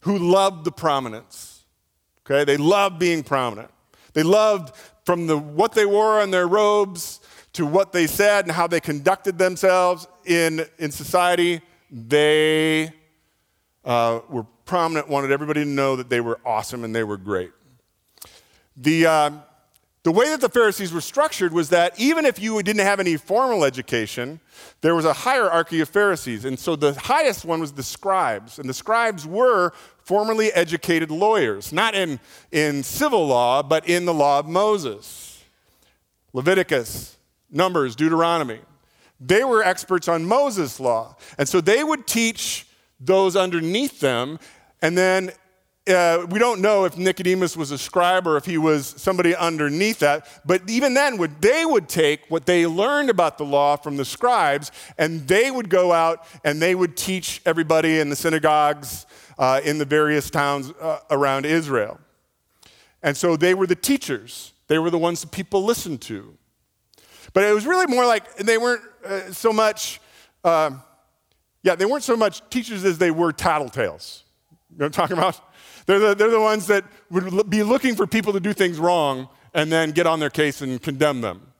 who 0.00 0.18
loved 0.18 0.64
the 0.64 0.72
prominence. 0.72 1.64
Okay, 2.26 2.44
they 2.44 2.56
loved 2.56 2.98
being 2.98 3.22
prominent. 3.22 3.70
They 4.12 4.22
loved 4.22 4.74
from 5.04 5.26
the 5.26 5.36
what 5.36 5.72
they 5.72 5.86
wore 5.86 6.20
on 6.20 6.30
their 6.30 6.46
robes 6.46 7.20
to 7.54 7.66
what 7.66 7.92
they 7.92 8.06
said 8.06 8.44
and 8.44 8.52
how 8.52 8.66
they 8.66 8.80
conducted 8.80 9.38
themselves 9.38 10.06
in, 10.24 10.66
in 10.78 10.90
society 10.90 11.60
they 11.90 12.92
uh, 13.84 14.20
were 14.28 14.44
prominent, 14.64 15.08
wanted 15.08 15.30
everybody 15.30 15.62
to 15.62 15.68
know 15.68 15.96
that 15.96 16.08
they 16.08 16.20
were 16.20 16.40
awesome 16.44 16.84
and 16.84 16.94
they 16.94 17.04
were 17.04 17.16
great. 17.16 17.52
The, 18.76 19.06
uh, 19.06 19.30
the 20.02 20.12
way 20.12 20.28
that 20.28 20.40
the 20.40 20.48
Pharisees 20.48 20.92
were 20.92 21.00
structured 21.00 21.52
was 21.52 21.70
that 21.70 21.98
even 21.98 22.26
if 22.26 22.38
you 22.38 22.62
didn't 22.62 22.84
have 22.84 23.00
any 23.00 23.16
formal 23.16 23.64
education, 23.64 24.40
there 24.80 24.94
was 24.94 25.04
a 25.04 25.12
hierarchy 25.12 25.80
of 25.80 25.88
Pharisees. 25.88 26.44
And 26.44 26.58
so 26.58 26.76
the 26.76 26.92
highest 26.92 27.44
one 27.44 27.60
was 27.60 27.72
the 27.72 27.82
scribes. 27.82 28.58
And 28.58 28.68
the 28.68 28.74
scribes 28.74 29.26
were 29.26 29.72
formally 30.02 30.52
educated 30.52 31.10
lawyers, 31.10 31.72
not 31.72 31.94
in, 31.94 32.20
in 32.52 32.82
civil 32.82 33.26
law, 33.26 33.62
but 33.62 33.88
in 33.88 34.04
the 34.04 34.14
law 34.14 34.38
of 34.38 34.46
Moses 34.46 35.30
Leviticus, 36.34 37.16
Numbers, 37.48 37.94
Deuteronomy. 37.94 38.58
They 39.20 39.44
were 39.44 39.62
experts 39.62 40.08
on 40.08 40.26
Moses' 40.26 40.80
law. 40.80 41.16
And 41.38 41.48
so 41.48 41.60
they 41.60 41.84
would 41.84 42.08
teach 42.08 42.66
those 43.00 43.36
underneath 43.36 44.00
them. 44.00 44.38
And 44.82 44.96
then 44.96 45.32
uh, 45.86 46.26
we 46.30 46.38
don't 46.38 46.60
know 46.60 46.84
if 46.84 46.96
Nicodemus 46.96 47.56
was 47.56 47.70
a 47.70 47.76
scribe 47.76 48.26
or 48.26 48.36
if 48.36 48.46
he 48.46 48.56
was 48.56 48.86
somebody 48.86 49.36
underneath 49.36 49.98
that. 49.98 50.26
But 50.44 50.62
even 50.68 50.94
then, 50.94 51.18
would, 51.18 51.42
they 51.42 51.66
would 51.66 51.88
take 51.88 52.20
what 52.30 52.46
they 52.46 52.66
learned 52.66 53.10
about 53.10 53.36
the 53.36 53.44
law 53.44 53.76
from 53.76 53.96
the 53.96 54.04
scribes 54.04 54.72
and 54.96 55.28
they 55.28 55.50
would 55.50 55.68
go 55.68 55.92
out 55.92 56.26
and 56.42 56.60
they 56.60 56.74
would 56.74 56.96
teach 56.96 57.42
everybody 57.44 58.00
in 58.00 58.08
the 58.08 58.16
synagogues 58.16 59.04
uh, 59.38 59.60
in 59.62 59.78
the 59.78 59.84
various 59.84 60.30
towns 60.30 60.72
uh, 60.80 61.00
around 61.10 61.44
Israel. 61.44 62.00
And 63.02 63.14
so 63.14 63.36
they 63.36 63.52
were 63.52 63.66
the 63.66 63.76
teachers, 63.76 64.54
they 64.68 64.78
were 64.78 64.90
the 64.90 64.98
ones 64.98 65.20
that 65.20 65.30
people 65.30 65.62
listened 65.62 66.00
to. 66.02 66.38
But 67.34 67.44
it 67.44 67.52
was 67.52 67.66
really 67.66 67.86
more 67.86 68.06
like 68.06 68.36
they 68.36 68.56
weren't 68.56 68.82
uh, 69.04 69.32
so 69.32 69.52
much, 69.52 70.00
uh, 70.44 70.70
yeah, 71.64 71.74
they 71.74 71.86
weren't 71.86 72.04
so 72.04 72.16
much 72.16 72.48
teachers 72.50 72.84
as 72.84 72.98
they 72.98 73.10
were 73.10 73.32
tattletales. 73.32 74.22
You 74.70 74.78
know 74.78 74.84
what 74.84 74.86
I'm 74.86 74.92
talking 74.92 75.18
about? 75.18 75.40
They're 75.86 75.98
the, 75.98 76.14
they're 76.14 76.30
the 76.30 76.40
ones 76.40 76.66
that 76.66 76.84
would 77.10 77.48
be 77.48 77.62
looking 77.62 77.96
for 77.96 78.06
people 78.06 78.34
to 78.34 78.40
do 78.40 78.52
things 78.52 78.78
wrong 78.78 79.28
and 79.54 79.72
then 79.72 79.90
get 79.90 80.06
on 80.06 80.20
their 80.20 80.30
case 80.30 80.60
and 80.60 80.80
condemn 80.80 81.22
them. 81.22 81.52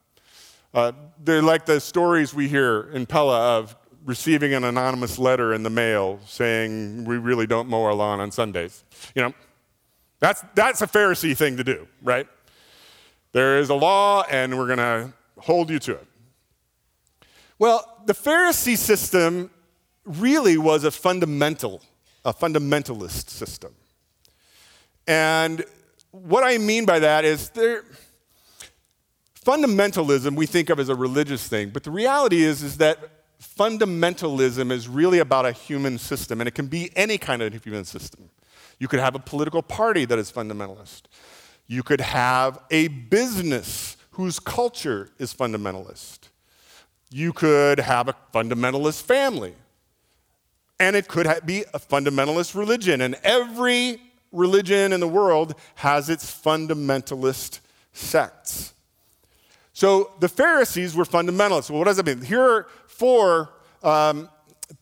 Uh, 0.75 0.93
they're 1.23 1.43
like 1.43 1.65
the 1.65 1.81
stories 1.81 2.35
we 2.35 2.49
hear 2.49 2.91
in 2.93 3.07
Pella 3.07 3.59
of 3.59 3.77
receiving 4.05 4.53
an 4.53 4.65
anonymous 4.65 5.19
letter 5.19 5.55
in 5.55 5.63
the 5.63 5.71
mail 5.71 6.21
saying, 6.27 7.05
We 7.07 7.17
really 7.17 7.47
don't 7.47 7.69
mow 7.69 7.85
our 7.85 7.95
lawn 7.95 8.21
on 8.21 8.31
Sundays. 8.31 8.85
You 9.15 9.23
know, 9.23 9.35
that's, 10.21 10.45
that's 10.55 10.83
a 10.83 10.87
Pharisee 10.87 11.37
thing 11.37 11.57
to 11.57 11.65
do, 11.65 11.89
right? 12.03 12.29
There 13.33 13.59
is 13.59 13.71
a 13.71 13.75
law, 13.75 14.25
and 14.31 14.59
we're 14.59 14.67
going 14.67 14.79
to 14.79 15.13
hold 15.39 15.71
you 15.71 15.79
to 15.81 15.93
it. 15.93 16.07
Well, 17.59 18.03
the 18.05 18.15
Pharisee 18.15 18.77
system 18.77 19.51
really 20.05 20.57
was 20.57 20.85
a 20.85 20.91
fundamental, 20.91 21.83
a 22.25 22.33
fundamentalist 22.33 23.31
system. 23.31 23.75
And 25.07 25.65
what 26.11 26.45
I 26.45 26.59
mean 26.59 26.85
by 26.87 26.99
that 27.01 27.25
is 27.25 27.51
there, 27.51 27.85
fundamentalism 29.45 30.37
we 30.37 30.47
think 30.47 30.71
of 30.71 30.79
as 30.79 30.89
a 30.89 30.95
religious 30.95 31.47
thing, 31.47 31.71
but 31.71 31.83
the 31.83 31.91
reality 31.91 32.43
is, 32.43 32.63
is 32.63 32.79
that 32.79 32.99
fundamentalism 33.41 34.71
is 34.71 34.89
really 34.89 35.19
about 35.19 35.45
a 35.45 35.53
human 35.53 35.99
system, 35.99 36.41
and 36.41 36.49
it 36.49 36.55
can 36.55 36.67
be 36.67 36.91
any 36.97 37.19
kind 37.19 37.43
of 37.43 37.63
human 37.63 37.85
system. 37.85 38.31
You 38.79 38.89
could 38.89 39.01
have 39.01 39.15
a 39.15 39.19
political 39.19 39.63
party 39.63 40.05
that 40.07 40.19
is 40.19 40.33
fundamentalist. 40.33 41.03
You 41.67 41.83
could 41.83 42.01
have 42.01 42.59
a 42.71 42.89
business 42.89 43.97
whose 44.13 44.39
culture 44.39 45.11
is 45.19 45.35
fundamentalist. 45.35 46.29
You 47.11 47.33
could 47.33 47.81
have 47.81 48.09
a 48.09 48.15
fundamentalist 48.33 49.03
family. 49.03 49.55
And 50.85 50.95
it 50.95 51.09
could 51.09 51.27
be 51.47 51.65
a 51.73 51.79
fundamentalist 51.79 52.55
religion. 52.55 53.01
And 53.01 53.15
every 53.25 54.03
religion 54.33 54.93
in 54.93 55.01
the 55.01 55.09
world 55.09 55.55
has 55.77 56.11
its 56.11 56.31
fundamentalist 56.31 57.61
sects. 57.95 58.75
So 59.73 60.13
the 60.21 60.29
Pharisees 60.29 60.95
were 60.95 61.07
fundamentalists. 61.07 61.71
Well, 61.71 61.79
what 61.79 61.87
does 61.87 61.97
that 61.97 62.05
mean? 62.05 62.21
Here 62.21 62.43
are 62.43 62.67
four 62.87 63.55
um, 63.83 64.29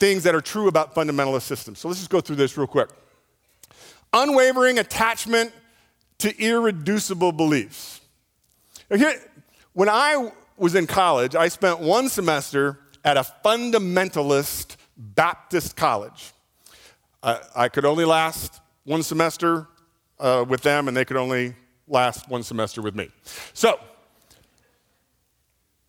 things 0.01 0.25
that 0.25 0.35
are 0.35 0.41
true 0.41 0.67
about 0.67 0.93
fundamentalist 0.93 1.43
systems. 1.43 1.79
So 1.79 1.87
let's 1.87 2.01
just 2.01 2.11
go 2.11 2.21
through 2.21 2.37
this 2.37 2.59
real 2.59 2.67
quick. 2.67 2.91
Unwavering 4.13 4.81
attachment 4.81 5.53
to 6.19 6.37
irreducible 6.37 7.31
beliefs. 7.31 8.01
Here, 8.93 9.23
when 9.73 9.89
I 9.89 10.33
was 10.57 10.75
in 10.75 10.89
college, 10.89 11.37
I 11.37 11.47
spent 11.47 11.79
one 11.79 12.09
semester 12.09 12.81
at 13.05 13.17
a 13.17 13.25
fundamentalist 13.45 14.77
Baptist 14.97 15.77
college. 15.77 16.33
I, 17.23 17.41
I 17.55 17.69
could 17.69 17.85
only 17.85 18.05
last 18.05 18.61
one 18.85 19.03
semester 19.03 19.69
uh, 20.19 20.45
with 20.49 20.63
them, 20.63 20.89
and 20.89 20.97
they 20.97 21.05
could 21.05 21.17
only 21.17 21.55
last 21.87 22.29
one 22.29 22.43
semester 22.43 22.83
with 22.83 22.95
me. 22.95 23.11
So, 23.53 23.79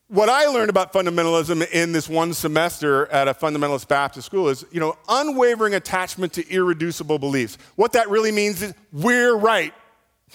what 0.08 0.30
I 0.30 0.46
learned 0.46 0.70
about 0.70 0.94
fundamentalism 0.94 1.68
in 1.72 1.92
this 1.92 2.08
one 2.08 2.34
semester 2.34 3.08
at 3.08 3.28
a 3.28 3.34
fundamentalist 3.34 3.88
Baptist 3.88 4.28
school 4.28 4.48
is, 4.50 4.64
you 4.72 4.80
know, 4.80 4.96
unwavering 5.10 5.74
attachment 5.74 6.34
to 6.34 6.48
irreducible 6.50 7.18
beliefs. 7.18 7.58
What 7.76 7.94
that 7.94 8.10
really 8.10 8.32
means 8.32 8.62
is 8.62 8.76
we're 8.92 9.36
right. 9.36 9.74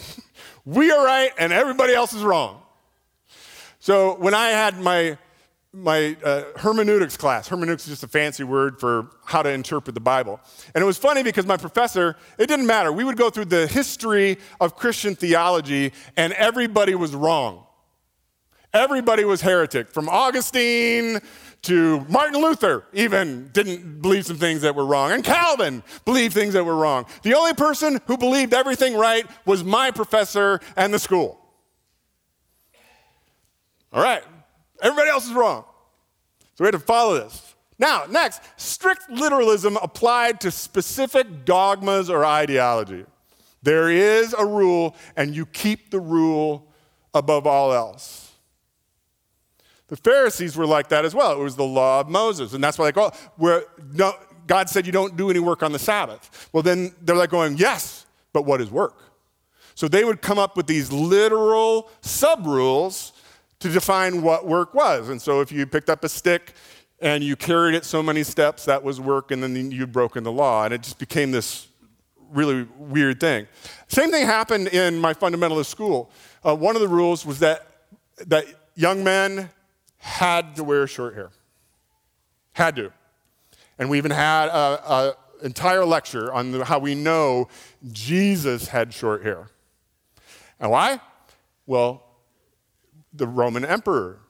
we 0.64 0.90
are 0.90 1.04
right 1.04 1.31
and 1.38 1.52
everybody 1.52 1.94
else 1.94 2.12
is 2.12 2.24
wrong. 2.24 2.61
So 3.78 4.16
when 4.16 4.35
I 4.35 4.48
had 4.48 4.81
my 4.81 5.16
my 5.82 6.16
uh, 6.24 6.44
hermeneutics 6.56 7.16
class. 7.16 7.48
Hermeneutics 7.48 7.84
is 7.84 7.90
just 7.90 8.02
a 8.02 8.08
fancy 8.08 8.44
word 8.44 8.80
for 8.80 9.10
how 9.24 9.42
to 9.42 9.50
interpret 9.50 9.94
the 9.94 10.00
Bible. 10.00 10.40
And 10.74 10.82
it 10.82 10.86
was 10.86 10.98
funny 10.98 11.22
because 11.22 11.46
my 11.46 11.56
professor, 11.56 12.16
it 12.38 12.46
didn't 12.46 12.66
matter. 12.66 12.92
We 12.92 13.04
would 13.04 13.16
go 13.16 13.30
through 13.30 13.46
the 13.46 13.66
history 13.66 14.38
of 14.60 14.76
Christian 14.76 15.14
theology, 15.14 15.92
and 16.16 16.32
everybody 16.34 16.94
was 16.94 17.14
wrong. 17.14 17.64
Everybody 18.72 19.24
was 19.24 19.40
heretic, 19.40 19.88
from 19.88 20.08
Augustine 20.08 21.20
to 21.62 22.04
Martin 22.08 22.40
Luther, 22.40 22.84
even 22.92 23.48
didn't 23.52 24.02
believe 24.02 24.26
some 24.26 24.36
things 24.36 24.62
that 24.62 24.74
were 24.74 24.84
wrong. 24.84 25.10
And 25.12 25.24
Calvin 25.24 25.82
believed 26.04 26.34
things 26.34 26.54
that 26.54 26.64
were 26.64 26.76
wrong. 26.76 27.06
The 27.22 27.34
only 27.34 27.54
person 27.54 28.00
who 28.06 28.16
believed 28.16 28.54
everything 28.54 28.94
right 28.94 29.26
was 29.46 29.64
my 29.64 29.90
professor 29.90 30.60
and 30.76 30.92
the 30.92 30.98
school. 30.98 31.40
All 33.90 34.02
right, 34.02 34.22
Everybody 34.80 35.10
else 35.10 35.26
is 35.26 35.32
wrong. 35.32 35.64
So 36.59 36.64
we 36.64 36.66
had 36.66 36.73
to 36.73 36.81
follow 36.81 37.14
this. 37.14 37.55
Now, 37.79 38.03
next, 38.11 38.42
strict 38.57 39.09
literalism 39.09 39.77
applied 39.77 40.40
to 40.40 40.51
specific 40.51 41.44
dogmas 41.44 42.11
or 42.11 42.25
ideology. 42.25 43.05
There 43.62 43.88
is 43.88 44.35
a 44.37 44.44
rule, 44.44 44.97
and 45.16 45.37
you 45.37 45.47
keep 45.47 45.92
the 45.92 46.01
rule 46.01 46.66
above 47.14 47.47
all 47.47 47.73
else. 47.73 48.33
The 49.87 49.97
Pharisees 49.97 50.57
were 50.57 50.66
like 50.66 50.88
that 50.88 51.05
as 51.05 51.14
well. 51.14 51.40
It 51.40 51.44
was 51.44 51.55
the 51.55 51.62
law 51.62 52.01
of 52.01 52.09
Moses, 52.09 52.55
and 52.55 52.64
that's 52.64 52.77
why 52.77 52.87
they 52.87 52.92
go, 52.92 53.12
where 53.37 53.62
no, 53.92 54.14
God 54.49 54.68
said 54.68 54.85
you 54.85 54.90
don't 54.90 55.16
do 55.16 55.31
any 55.31 55.38
work 55.38 55.62
on 55.62 55.71
the 55.71 55.79
Sabbath. 55.79 56.49
Well, 56.53 56.64
then 56.64 56.92
they're 57.03 57.14
like 57.14 57.31
going, 57.31 57.57
yes, 57.57 58.05
but 58.33 58.47
what 58.47 58.61
is 58.61 58.68
work? 58.68 58.97
So 59.77 59.87
they 59.87 60.03
would 60.03 60.23
come 60.23 60.40
up 60.40 60.57
with 60.57 60.66
these 60.66 60.90
literal 60.90 61.88
sub 62.01 62.47
rules 62.47 63.12
to 63.61 63.68
define 63.68 64.23
what 64.23 64.47
work 64.47 64.75
was. 64.75 65.09
And 65.09 65.21
so 65.21 65.40
if 65.40 65.51
you 65.51 65.66
picked 65.66 65.90
up 65.90 66.05
a 66.05 66.09
stick 66.09 66.53
and 67.01 67.23
you 67.23 67.37
carried 67.37 67.75
it 67.75 67.85
so 67.85 68.03
many 68.03 68.23
steps, 68.23 68.64
that 68.64 68.83
was 68.83 69.01
work, 69.01 69.31
and 69.31 69.42
then 69.42 69.71
you'd 69.71 69.92
broken 69.92 70.25
the 70.25 70.33
law. 70.33 70.64
And 70.64 70.75
it 70.75 70.83
just 70.83 70.99
became 70.99 71.31
this 71.31 71.68
really 72.31 72.66
weird 72.77 73.21
thing. 73.21 73.47
Same 73.88 74.11
thing 74.11 74.27
happened 74.27 74.68
in 74.68 74.99
my 74.99 75.14
fundamentalist 75.14 75.66
school. 75.66 76.11
Uh, 76.44 76.55
one 76.55 76.77
of 76.77 76.83
the 76.83 76.88
rules 76.88 77.25
was 77.25 77.38
that, 77.38 77.66
that 78.27 78.44
young 78.75 79.03
men 79.03 79.51
had 79.97 80.57
to 80.57 80.64
wear 80.64 80.87
short 80.87 81.14
hair. 81.14 81.31
Had 82.53 82.77
to. 82.77 82.92
And 83.79 83.88
we 83.88 83.99
even 83.99 84.11
had 84.11 84.49
an 84.49 85.12
entire 85.42 85.85
lecture 85.85 86.33
on 86.33 86.53
the, 86.53 86.64
how 86.64 86.79
we 86.79 86.94
know 86.94 87.49
Jesus 87.90 88.68
had 88.68 88.92
short 88.92 89.23
hair. 89.23 89.49
And 90.61 90.71
why? 90.71 91.01
Well, 91.66 92.03
the 93.18 93.26
Roman 93.26 93.64
emperor. 93.64 94.20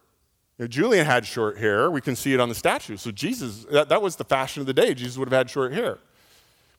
You 0.59 0.65
know, 0.65 0.69
Julian 0.69 1.07
had 1.07 1.25
short 1.25 1.59
hair. 1.59 1.91
We 1.91 2.01
can 2.01 2.17
see 2.17 2.35
it 2.35 2.41
on 2.41 2.49
the 2.49 2.55
statue. 2.55 2.97
So 2.97 3.11
Jesus, 3.11 3.65
that, 3.71 3.89
that 3.91 4.03
was 4.03 4.17
the 4.17 4.25
fashion 4.25 4.61
of 4.61 4.67
the 4.67 4.75
day. 4.75 4.95
Jesus 4.95 5.17
would 5.17 5.29
have 5.29 5.39
had 5.39 5.51
short 5.51 5.73
hair, 5.73 5.99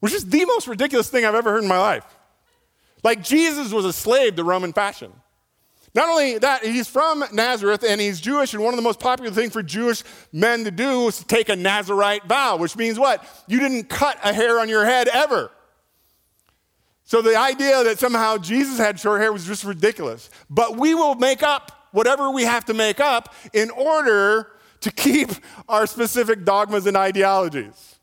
which 0.02 0.14
is 0.14 0.26
the 0.26 0.44
most 0.46 0.68
ridiculous 0.68 1.10
thing 1.10 1.26
I've 1.26 1.36
ever 1.36 1.52
heard 1.52 1.64
in 1.64 1.70
my 1.70 1.80
life. 1.80 2.06
Like 3.04 3.24
Jesus 3.24 3.72
was 3.72 3.86
a 3.86 3.94
slave 3.94 4.36
to 4.36 4.44
Roman 4.44 4.74
fashion. 4.74 5.14
Not 5.96 6.10
only 6.10 6.38
that, 6.38 6.64
he's 6.64 6.88
from 6.88 7.24
Nazareth 7.34 7.84
and 7.88 8.00
he's 8.00 8.22
Jewish, 8.22 8.54
and 8.54 8.64
one 8.64 8.74
of 8.74 8.78
the 8.78 8.84
most 8.84 9.00
popular 9.00 9.32
things 9.32 9.54
for 9.54 9.64
Jewish 9.64 10.04
men 10.32 10.64
to 10.66 10.72
do 10.72 11.08
is 11.08 11.18
to 11.18 11.26
take 11.26 11.50
a 11.50 11.56
Nazarite 11.56 12.26
vow, 12.26 12.58
which 12.58 12.76
means 12.76 13.00
what? 13.00 13.26
You 13.48 13.60
didn't 13.60 13.90
cut 13.90 14.20
a 14.24 14.32
hair 14.32 14.60
on 14.60 14.70
your 14.70 14.86
head 14.86 15.08
ever. 15.08 15.52
So 17.06 17.24
the 17.24 17.36
idea 17.36 17.84
that 17.86 17.98
somehow 17.98 18.38
Jesus 18.38 18.78
had 18.78 19.00
short 19.00 19.20
hair 19.20 19.34
was 19.34 19.46
just 19.46 19.64
ridiculous. 19.64 20.30
But 20.48 20.78
we 20.78 20.94
will 20.94 21.16
make 21.16 21.42
up 21.42 21.72
whatever 21.92 22.30
we 22.30 22.44
have 22.44 22.66
to 22.66 22.74
make 22.74 23.00
up 23.00 23.34
in 23.54 23.70
order 23.72 24.48
to 24.82 24.92
keep 24.92 25.30
our 25.68 25.86
specific 25.86 26.46
dogmas 26.46 26.86
and 26.86 26.96
ideologies. 26.96 27.96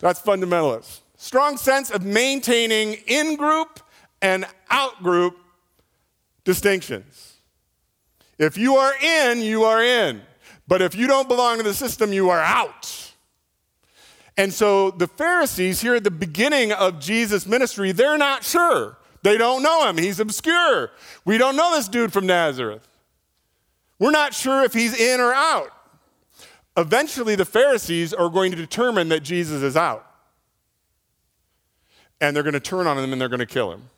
That's 0.00 0.20
fundamentalist. 0.20 1.00
Strong 1.16 1.56
sense 1.56 1.90
of 1.90 2.04
maintaining 2.04 2.94
in 3.06 3.36
group 3.36 3.80
and 4.22 4.46
out 4.70 5.02
group 5.02 5.36
distinctions. 6.44 7.34
If 8.38 8.56
you 8.56 8.76
are 8.76 8.94
in, 9.02 9.42
you 9.42 9.64
are 9.64 9.82
in. 9.82 10.22
But 10.68 10.82
if 10.82 10.94
you 10.94 11.06
don't 11.06 11.28
belong 11.28 11.56
to 11.58 11.62
the 11.62 11.74
system, 11.74 12.12
you 12.12 12.30
are 12.30 12.40
out. 12.40 13.12
And 14.36 14.52
so 14.52 14.92
the 14.92 15.08
Pharisees, 15.08 15.80
here 15.80 15.96
at 15.96 16.04
the 16.04 16.10
beginning 16.10 16.72
of 16.72 17.00
Jesus' 17.00 17.46
ministry, 17.46 17.90
they're 17.90 18.18
not 18.18 18.44
sure. 18.44 18.97
They 19.22 19.36
don't 19.36 19.62
know 19.62 19.88
him. 19.88 19.96
He's 19.98 20.20
obscure. 20.20 20.90
We 21.24 21.38
don't 21.38 21.56
know 21.56 21.74
this 21.74 21.88
dude 21.88 22.12
from 22.12 22.26
Nazareth. 22.26 22.86
We're 23.98 24.10
not 24.10 24.34
sure 24.34 24.64
if 24.64 24.72
he's 24.72 24.98
in 24.98 25.20
or 25.20 25.32
out. 25.32 25.72
eventually 26.76 27.34
the 27.34 27.44
Pharisees 27.44 28.14
are 28.14 28.28
going 28.28 28.52
to 28.52 28.56
determine 28.56 29.08
that 29.08 29.24
Jesus 29.24 29.62
is 29.62 29.76
out. 29.76 30.04
And 32.20 32.34
they're 32.34 32.44
going 32.44 32.52
to 32.52 32.60
turn 32.60 32.86
on 32.86 32.98
him 32.98 33.12
and 33.12 33.20
they're 33.20 33.28
going 33.28 33.40
to 33.40 33.46
kill 33.46 33.72
him. 33.72 33.90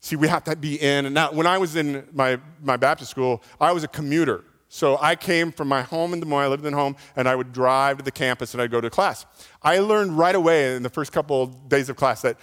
See, 0.00 0.16
we 0.16 0.28
have 0.28 0.44
to 0.44 0.56
be 0.56 0.80
in. 0.80 1.06
And 1.06 1.14
now, 1.14 1.32
when 1.32 1.46
I 1.46 1.58
was 1.58 1.76
in 1.76 2.06
my, 2.12 2.38
my 2.62 2.76
Baptist 2.76 3.10
school, 3.10 3.42
I 3.60 3.72
was 3.72 3.84
a 3.84 3.88
commuter. 3.88 4.44
So 4.72 4.96
I 5.00 5.16
came 5.16 5.50
from 5.50 5.66
my 5.66 5.82
home 5.82 6.12
in 6.12 6.20
Des 6.20 6.26
Moines, 6.26 6.44
I 6.44 6.46
lived 6.46 6.64
in 6.64 6.72
home, 6.72 6.94
and 7.16 7.28
I 7.28 7.34
would 7.34 7.52
drive 7.52 7.98
to 7.98 8.04
the 8.04 8.12
campus 8.12 8.54
and 8.54 8.62
I'd 8.62 8.70
go 8.70 8.80
to 8.80 8.88
class. 8.88 9.26
I 9.64 9.80
learned 9.80 10.16
right 10.16 10.34
away 10.34 10.76
in 10.76 10.84
the 10.84 10.88
first 10.88 11.10
couple 11.10 11.42
of 11.42 11.68
days 11.68 11.88
of 11.88 11.96
class 11.96 12.22
that 12.22 12.36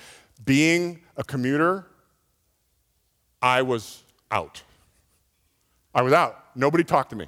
being 0.44 1.00
a 1.16 1.24
commuter, 1.24 1.88
I 3.42 3.62
was 3.62 4.04
out. 4.30 4.62
I 5.96 6.02
was 6.02 6.12
out. 6.12 6.44
Nobody 6.54 6.84
talked 6.84 7.12
to 7.12 7.16
me. 7.16 7.28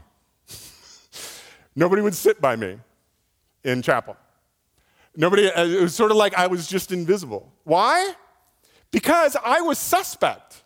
Nobody 1.78 2.02
would 2.02 2.14
sit 2.14 2.42
by 2.42 2.58
me 2.58 2.78
in 3.64 3.82
chapel. 3.82 4.18
Nobody, 5.16 5.50
uh, 5.50 5.64
it 5.64 5.82
was 5.82 5.96
sort 5.96 6.12
of 6.12 6.18
like 6.18 6.34
I 6.34 6.48
was 6.48 6.68
just 6.68 6.92
invisible. 6.92 7.50
Why? 7.64 8.16
Because 8.92 9.38
I 9.46 9.62
was 9.62 9.80
suspect. 9.80 10.62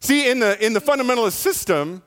See, 0.00 0.30
in 0.30 0.38
the, 0.38 0.64
in 0.64 0.72
the 0.72 0.80
fundamentalist 0.80 1.32
system, 1.32 2.02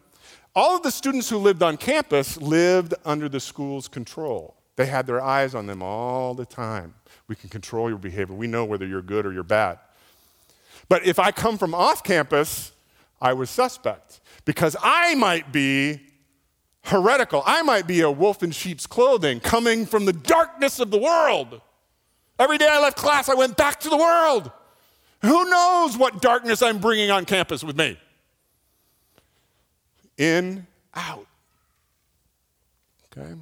all 0.56 0.78
of 0.78 0.84
the 0.84 0.92
students 0.92 1.30
who 1.30 1.38
lived 1.38 1.62
on 1.62 1.78
campus 1.78 2.38
lived 2.38 2.94
under 3.04 3.28
the 3.28 3.40
school's 3.40 3.88
control. 3.88 4.56
They 4.78 4.86
had 4.86 5.08
their 5.08 5.22
eyes 5.22 5.56
on 5.56 5.68
them 5.68 5.82
all 5.82 6.34
the 6.34 6.46
time. 6.46 6.94
We 7.28 7.36
can 7.36 7.50
control 7.50 7.90
your 7.90 7.98
behavior. 7.98 8.36
We 8.36 8.48
know 8.48 8.66
whether 8.66 8.86
you're 8.86 9.02
good 9.02 9.26
or 9.26 9.34
you're 9.34 9.44
bad. 9.44 9.80
But 10.88 11.06
if 11.06 11.20
I 11.20 11.32
come 11.32 11.58
from 11.58 11.74
off 11.74 12.04
campus, 12.04 12.72
I 13.22 13.34
was 13.34 13.50
suspect 13.50 14.20
because 14.46 14.76
I 14.82 15.16
might 15.16 15.52
be 15.52 16.02
heretical. 16.84 17.42
I 17.46 17.64
might 17.64 17.88
be 17.88 18.02
a 18.02 18.12
wolf 18.12 18.44
in 18.44 18.52
sheep's 18.52 18.86
clothing 18.86 19.40
coming 19.40 19.86
from 19.86 20.06
the 20.06 20.14
darkness 20.14 20.80
of 20.80 20.92
the 20.92 21.00
world. 21.00 21.62
Every 22.38 22.58
day 22.58 22.68
I 22.70 22.80
left 22.80 22.98
class, 22.98 23.30
I 23.30 23.34
went 23.34 23.58
back 23.58 23.80
to 23.82 23.90
the 23.90 23.98
world. 23.98 24.52
Who 25.22 25.50
knows 25.50 25.98
what 25.98 26.22
darkness 26.22 26.62
I'm 26.62 26.78
bringing 26.78 27.10
on 27.10 27.26
campus 27.26 27.64
with 27.64 27.78
me? 27.78 27.98
In, 30.18 30.68
out. 30.94 31.28
Okay? 33.12 33.34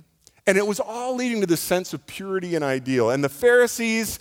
And 0.45 0.57
it 0.57 0.65
was 0.65 0.79
all 0.79 1.15
leading 1.15 1.41
to 1.41 1.47
this 1.47 1.61
sense 1.61 1.93
of 1.93 2.05
purity 2.05 2.55
and 2.55 2.63
ideal. 2.63 3.11
And 3.11 3.23
the 3.23 3.29
Pharisees, 3.29 4.19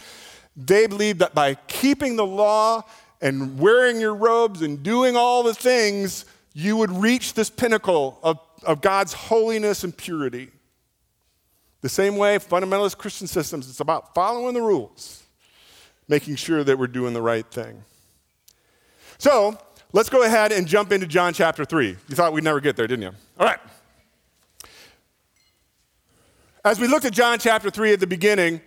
they 0.57 0.87
believed 0.87 1.19
that 1.19 1.35
by 1.35 1.55
keeping 1.67 2.17
the 2.17 2.27
law 2.27 2.85
and 3.21 3.59
wearing 3.59 4.01
your 4.01 4.15
robes 4.15 4.63
and 4.63 4.83
doing 4.83 5.17
all 5.17 5.43
the 5.43 5.55
things, 5.55 6.25
you 6.55 6.77
would 6.77 6.91
reach 6.91 7.35
this 7.35 7.51
pinnacle 7.51 8.19
of, 8.23 8.39
of 8.65 8.81
God's 8.81 9.13
holiness 9.13 9.85
and 9.85 9.97
purity. 9.97 10.51
The 11.81 11.89
same 11.89 12.17
way, 12.17 12.39
fundamentalist 12.39 12.99
Christian 12.99 13.27
systems, 13.27 13.69
it's 13.69 13.81
about 13.81 14.15
following 14.15 14.55
the 14.55 14.63
rules, 14.63 15.25
making 16.07 16.37
sure 16.37 16.63
that 16.63 16.79
we're 16.79 16.87
doing 16.87 17.15
the 17.15 17.23
right 17.23 17.47
thing. 17.47 17.83
So, 19.19 19.59
let's 19.93 20.09
go 20.09 20.23
ahead 20.23 20.53
and 20.53 20.67
jump 20.67 20.93
into 20.93 21.07
John 21.07 21.35
chapter 21.35 21.65
3. 21.65 21.89
You 21.89 22.17
thought 22.17 22.33
we'd 22.33 22.45
never 22.45 22.61
get 22.61 22.77
there, 22.77 22.87
didn't 22.87 23.03
you? 23.03 23.13
All 23.39 23.47
right. 23.47 23.61
As 26.65 26.79
we 26.79 26.87
looked 26.87 27.05
at 27.05 27.13
John 27.13 27.39
chapter 27.39 27.71
3 27.71 27.95
at 27.95 28.01
the 28.01 28.07
beginning, 28.07 28.61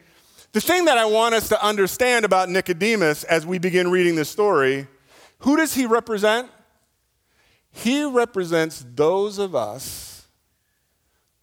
the 0.52 0.62
thing 0.62 0.86
that 0.86 0.98
I 0.98 1.06
want 1.06 1.36
us 1.36 1.50
to 1.50 1.66
understand 1.66 2.26
about 2.26 2.50
Nicodemus 2.50 3.24
as 3.26 3.46
we 3.46 3.58
begin 3.58 3.90
reading 3.90 4.16
this 4.16 4.30
story, 4.30 4.88
who 5.40 5.58
does 5.58 5.74
he 5.74 5.86
represent? 5.86 6.50
He 7.72 8.04
represents 8.04 8.86
those 8.96 9.38
of 9.38 9.56
us 9.56 10.28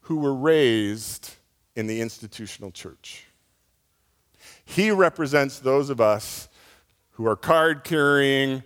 who 0.03 0.17
were 0.17 0.35
raised 0.35 1.35
in 1.77 1.87
the 1.87 2.01
institutional 2.01 2.71
church. 2.71 3.25
He 4.65 4.91
represents 4.91 5.59
those 5.59 5.91
of 5.91 6.01
us 6.01 6.49
who 7.13 7.27
are 7.27 7.37
card 7.37 7.85
carrying, 7.85 8.63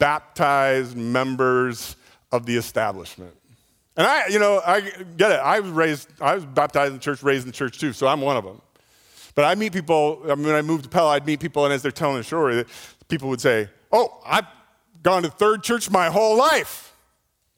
baptized 0.00 0.96
members 0.96 1.94
of 2.32 2.46
the 2.46 2.56
establishment. 2.56 3.34
And 3.96 4.06
I, 4.06 4.26
you 4.26 4.40
know, 4.40 4.60
I 4.66 4.80
get 4.80 5.30
it. 5.30 5.40
I 5.40 5.60
was 5.60 5.70
raised, 5.70 6.08
I 6.20 6.34
was 6.34 6.44
baptized 6.44 6.88
in 6.88 6.94
the 6.94 7.02
church, 7.02 7.22
raised 7.22 7.44
in 7.44 7.50
the 7.50 7.56
church 7.56 7.78
too, 7.78 7.92
so 7.92 8.08
I'm 8.08 8.20
one 8.20 8.36
of 8.36 8.44
them. 8.44 8.60
But 9.36 9.44
I 9.44 9.54
meet 9.54 9.72
people, 9.72 10.22
I 10.24 10.34
mean, 10.34 10.46
when 10.46 10.56
I 10.56 10.62
moved 10.62 10.84
to 10.84 10.90
Pella, 10.90 11.10
I'd 11.10 11.26
meet 11.26 11.38
people, 11.38 11.64
and 11.64 11.72
as 11.72 11.82
they're 11.82 11.92
telling 11.92 12.16
the 12.16 12.24
story, 12.24 12.64
people 13.06 13.28
would 13.28 13.40
say, 13.40 13.68
Oh, 13.92 14.20
I've 14.26 14.46
gone 15.02 15.22
to 15.22 15.30
third 15.30 15.62
church 15.62 15.90
my 15.90 16.08
whole 16.08 16.36
life 16.36 16.96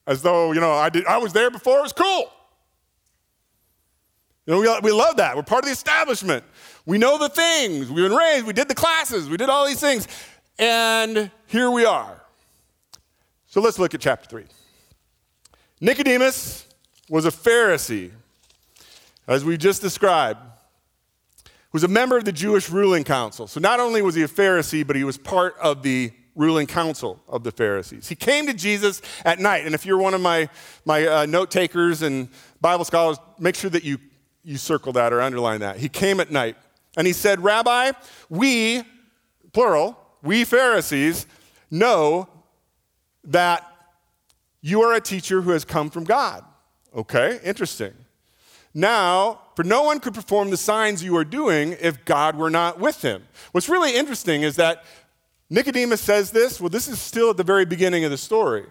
as 0.05 0.21
though, 0.21 0.51
you 0.51 0.59
know, 0.59 0.73
I, 0.73 0.89
did, 0.89 1.05
I 1.05 1.17
was 1.17 1.33
there 1.33 1.49
before, 1.49 1.79
it 1.79 1.83
was 1.83 1.93
cool. 1.93 2.29
You 4.45 4.53
know, 4.53 4.59
we, 4.59 4.91
we 4.91 4.91
love 4.91 5.17
that. 5.17 5.37
We're 5.37 5.43
part 5.43 5.63
of 5.63 5.67
the 5.67 5.71
establishment. 5.71 6.43
We 6.85 6.97
know 6.97 7.17
the 7.17 7.29
things. 7.29 7.89
We've 7.89 8.09
been 8.09 8.17
raised. 8.17 8.45
We 8.45 8.51
did 8.51 8.67
the 8.67 8.75
classes. 8.75 9.29
We 9.29 9.37
did 9.37 9.47
all 9.47 9.65
these 9.65 9.79
things. 9.79 10.05
And 10.59 11.31
here 11.47 11.71
we 11.71 11.85
are. 11.85 12.22
So 13.53 13.61
let's 13.61 13.77
look 13.77 13.93
at 13.93 14.01
chapter 14.01 14.27
3. 14.27 14.45
Nicodemus 15.79 16.65
was 17.07 17.27
a 17.27 17.29
Pharisee, 17.29 18.09
as 19.27 19.45
we 19.45 19.57
just 19.57 19.79
described, 19.79 20.39
was 21.71 21.83
a 21.83 21.87
member 21.87 22.17
of 22.17 22.25
the 22.25 22.31
Jewish 22.31 22.71
ruling 22.71 23.03
council. 23.03 23.45
So 23.45 23.59
not 23.59 23.79
only 23.79 24.01
was 24.01 24.15
he 24.15 24.23
a 24.23 24.27
Pharisee, 24.27 24.87
but 24.87 24.95
he 24.95 25.03
was 25.03 25.19
part 25.19 25.55
of 25.61 25.83
the 25.83 26.11
ruling 26.33 26.65
council 26.65 27.21
of 27.27 27.43
the 27.43 27.51
Pharisees. 27.51 28.09
He 28.09 28.15
came 28.15 28.47
to 28.47 28.55
Jesus 28.55 29.03
at 29.23 29.37
night. 29.37 29.67
And 29.67 29.75
if 29.75 29.85
you're 29.85 29.99
one 29.99 30.15
of 30.15 30.21
my, 30.21 30.49
my 30.83 31.05
uh, 31.05 31.25
note 31.27 31.51
takers 31.51 32.01
and 32.01 32.29
Bible 32.59 32.85
scholars, 32.85 33.19
make 33.37 33.53
sure 33.53 33.69
that 33.69 33.83
you, 33.83 33.99
you 34.43 34.57
circle 34.57 34.93
that 34.93 35.13
or 35.13 35.21
underline 35.21 35.59
that. 35.59 35.77
He 35.77 35.89
came 35.89 36.19
at 36.19 36.31
night 36.31 36.57
and 36.97 37.05
he 37.05 37.13
said, 37.13 37.39
Rabbi, 37.39 37.91
we, 38.29 38.81
plural, 39.51 39.95
we 40.23 40.43
Pharisees, 40.43 41.27
know 41.69 42.27
that 43.25 43.69
you 44.61 44.81
are 44.81 44.93
a 44.93 45.01
teacher 45.01 45.41
who 45.41 45.51
has 45.51 45.65
come 45.65 45.89
from 45.89 46.03
God. 46.03 46.43
Okay, 46.95 47.39
interesting. 47.43 47.93
Now, 48.73 49.41
for 49.55 49.63
no 49.63 49.83
one 49.83 49.99
could 49.99 50.13
perform 50.13 50.49
the 50.49 50.57
signs 50.57 51.03
you 51.03 51.15
are 51.17 51.25
doing 51.25 51.75
if 51.79 52.05
God 52.05 52.35
were 52.35 52.49
not 52.49 52.79
with 52.79 53.01
him. 53.01 53.23
What's 53.51 53.69
really 53.69 53.95
interesting 53.95 54.41
is 54.41 54.55
that 54.55 54.83
Nicodemus 55.49 56.01
says 56.01 56.31
this. 56.31 56.59
Well, 56.59 56.69
this 56.69 56.87
is 56.87 56.99
still 56.99 57.29
at 57.29 57.37
the 57.37 57.43
very 57.43 57.65
beginning 57.65 58.05
of 58.05 58.11
the 58.11 58.17
story. 58.17 58.65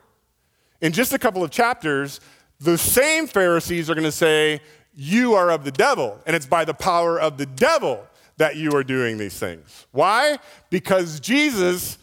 In 0.81 0.93
just 0.93 1.13
a 1.13 1.19
couple 1.19 1.45
of 1.45 1.51
chapters, 1.51 2.21
the 2.59 2.77
same 2.77 3.27
Pharisees 3.29 3.89
are 3.89 3.95
going 3.95 4.05
to 4.05 4.11
say, 4.11 4.61
You 4.95 5.35
are 5.35 5.51
of 5.51 5.65
the 5.65 5.71
devil, 5.71 6.21
and 6.27 6.35
it's 6.35 6.47
by 6.47 6.65
the 6.65 6.75
power 6.75 7.21
of 7.21 7.39
the 7.39 7.47
devil 7.47 8.05
that 8.39 8.57
you 8.57 8.73
are 8.73 8.83
doing 8.83 9.19
these 9.19 9.39
things. 9.39 9.87
Why? 9.93 10.39
Because 10.71 11.21
Jesus 11.21 11.99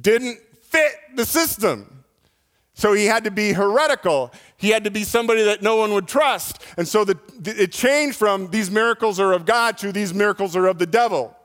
didn't 0.00 0.38
fit 0.70 0.92
the 1.16 1.26
system. 1.26 2.04
So 2.74 2.94
he 2.94 3.04
had 3.04 3.24
to 3.24 3.30
be 3.30 3.52
heretical. 3.52 4.32
He 4.56 4.70
had 4.70 4.84
to 4.84 4.90
be 4.90 5.04
somebody 5.04 5.42
that 5.42 5.60
no 5.60 5.76
one 5.76 5.92
would 5.92 6.08
trust. 6.08 6.62
And 6.78 6.88
so 6.88 7.04
the, 7.04 7.18
it 7.44 7.72
changed 7.72 8.16
from 8.16 8.50
these 8.50 8.70
miracles 8.70 9.20
are 9.20 9.32
of 9.32 9.44
God 9.44 9.76
to 9.78 9.92
these 9.92 10.14
miracles 10.14 10.56
are 10.56 10.66
of 10.66 10.78
the 10.78 10.86
devil. 10.86 11.36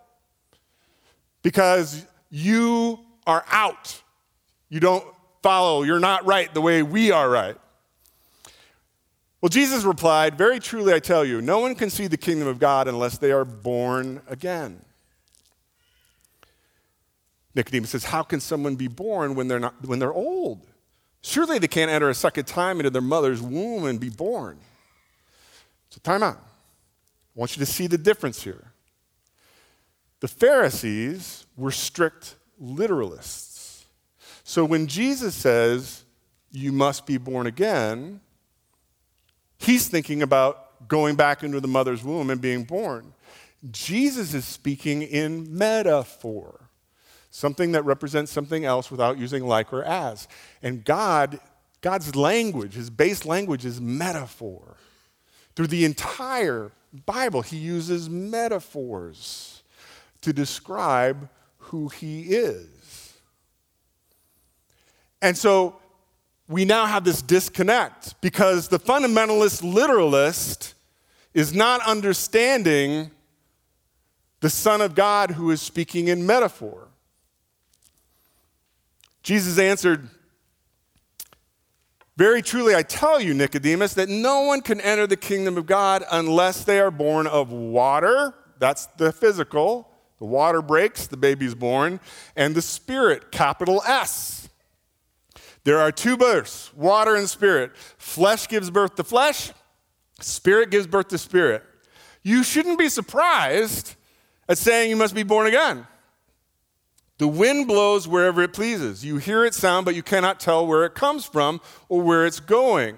Because 1.42 2.06
you 2.30 3.00
are 3.28 3.44
out. 3.52 4.02
You 4.70 4.80
don't 4.80 5.06
follow. 5.44 5.84
You're 5.84 6.00
not 6.00 6.26
right 6.26 6.54
the 6.54 6.62
way 6.62 6.84
we 6.84 7.12
are 7.12 7.30
right. 7.30 7.58
Well, 9.42 9.50
Jesus 9.50 9.84
replied, 9.84 10.38
Very 10.38 10.60
truly 10.60 10.94
I 10.94 11.00
tell 11.00 11.26
you, 11.26 11.42
no 11.42 11.60
one 11.60 11.76
can 11.76 11.90
see 11.90 12.08
the 12.08 12.18
kingdom 12.18 12.48
of 12.48 12.60
God 12.60 12.88
unless 12.88 13.18
they 13.18 13.32
are 13.32 13.46
born 13.46 14.22
again. 14.28 14.85
Nicodemus 17.56 17.92
says, 17.92 18.06
How 18.06 18.24
can 18.24 18.40
someone 18.40 18.76
be 18.76 18.88
born 18.88 19.36
when 19.36 19.48
they're, 19.48 19.60
not, 19.60 19.86
when 19.86 20.00
they're 20.00 20.14
old? 20.14 20.68
Surely 21.22 21.58
they 21.58 21.68
can't 21.68 21.90
enter 21.90 22.10
a 22.10 22.14
second 22.14 22.46
time 22.46 22.80
into 22.80 22.90
their 22.90 23.02
mother's 23.02 23.42
womb 23.42 23.86
and 23.86 24.00
be 24.00 24.10
born. 24.10 24.60
So, 25.90 26.00
time 26.04 26.22
out. 26.22 26.38
I 26.38 27.40
want 27.40 27.58
you 27.58 27.66
to 27.66 27.72
see 27.72 27.88
the 27.88 27.98
difference 27.98 28.44
here. 28.44 28.72
The 30.20 30.28
Pharisees 30.28 31.46
were 31.58 31.72
strict 31.72 32.36
literalists. 32.62 33.84
So 34.44 34.64
when 34.64 34.88
Jesus 34.88 35.36
says, 35.36 36.04
you 36.52 36.72
must 36.72 37.06
be 37.06 37.18
born 37.18 37.48
again, 37.48 38.22
he's 39.58 39.88
thinking 39.88 40.22
about 40.22 40.88
going 40.88 41.16
back 41.16 41.44
into 41.44 41.60
the 41.60 41.68
mother's 41.68 42.04
womb 42.04 42.30
and 42.30 42.40
being 42.40 42.64
born. 42.64 43.14
Jesus 43.72 44.34
is 44.34 44.46
speaking 44.46 45.02
in 45.02 45.58
metaphor, 45.58 46.65
something 47.36 47.74
that 47.74 47.84
represents 47.84 48.32
something 48.32 48.64
else 48.64 48.90
without 48.90 49.18
using 49.18 49.46
like 49.46 49.74
or 49.74 49.84
as. 49.84 50.26
And 50.64 50.86
God, 50.86 51.38
God's 51.82 52.16
language, 52.16 52.76
his 52.76 52.90
base 52.90 53.26
language 53.26 53.66
is 53.66 53.82
metaphor. 53.82 54.78
Through 55.54 55.68
the 55.68 55.84
entire 55.84 56.72
Bible, 57.06 57.42
he 57.42 57.58
uses 57.58 58.10
metaphors 58.10 59.64
to 60.22 60.32
describe 60.32 61.28
who 61.58 61.90
he 61.90 62.22
is. 62.22 63.14
And 65.22 65.38
so 65.38 65.76
we 66.48 66.64
now 66.64 66.86
have 66.86 67.04
this 67.04 67.22
disconnect 67.22 68.22
because 68.22 68.70
the 68.70 68.80
fundamentalist 68.80 69.62
literalist 69.62 70.74
is 71.34 71.54
not 71.54 71.86
understanding 71.86 73.12
the 74.40 74.50
Son 74.50 74.80
of 74.80 74.96
God 74.96 75.32
who 75.32 75.52
is 75.52 75.62
speaking 75.62 76.08
in 76.08 76.26
metaphor. 76.26 76.88
Jesus 79.26 79.58
answered, 79.58 80.08
Very 82.16 82.44
truly, 82.44 82.76
I 82.76 82.84
tell 82.84 83.20
you, 83.20 83.34
Nicodemus, 83.34 83.96
that 83.96 84.08
no 84.08 84.42
one 84.42 84.62
can 84.62 84.80
enter 84.80 85.08
the 85.08 85.18
kingdom 85.18 85.58
of 85.58 85.66
God 85.66 86.04
unless 86.12 86.64
they 86.64 86.80
are 86.80 86.92
born 86.92 87.26
of 87.26 87.52
water. 87.52 88.36
That's 88.60 88.86
the 88.98 89.12
physical. 89.12 89.90
The 90.20 90.26
water 90.26 90.62
breaks, 90.62 91.08
the 91.08 91.18
baby's 91.18 91.56
born, 91.56 92.00
and 92.36 92.54
the 92.54 92.62
spirit, 92.62 93.32
capital 93.32 93.82
S. 93.88 94.48
There 95.64 95.80
are 95.80 95.92
two 95.92 96.18
births 96.18 96.72
water 96.76 97.16
and 97.16 97.28
spirit. 97.28 97.76
Flesh 97.98 98.48
gives 98.48 98.70
birth 98.70 98.94
to 98.98 99.04
flesh, 99.04 99.52
spirit 100.20 100.70
gives 100.70 100.86
birth 100.86 101.08
to 101.08 101.18
spirit. 101.18 101.64
You 102.22 102.44
shouldn't 102.44 102.78
be 102.78 102.90
surprised 102.90 103.96
at 104.48 104.60
saying 104.60 104.92
you 104.92 104.96
must 104.96 105.16
be 105.16 105.24
born 105.24 105.48
again. 105.48 105.88
The 107.18 107.28
wind 107.28 107.68
blows 107.68 108.08
wherever 108.08 108.44
it 108.44 108.52
pleases. 108.52 109.06
You 109.06 109.18
hear 109.18 109.46
its 109.46 109.58
sound, 109.58 109.86
but 109.86 109.96
you 109.96 110.04
cannot 110.04 110.40
tell 110.40 110.68
where 110.68 110.86
it 110.86 110.96
comes 110.96 111.26
from 111.26 111.62
or 111.88 112.02
where 112.02 112.26
it's 112.26 112.42
going. 112.42 112.98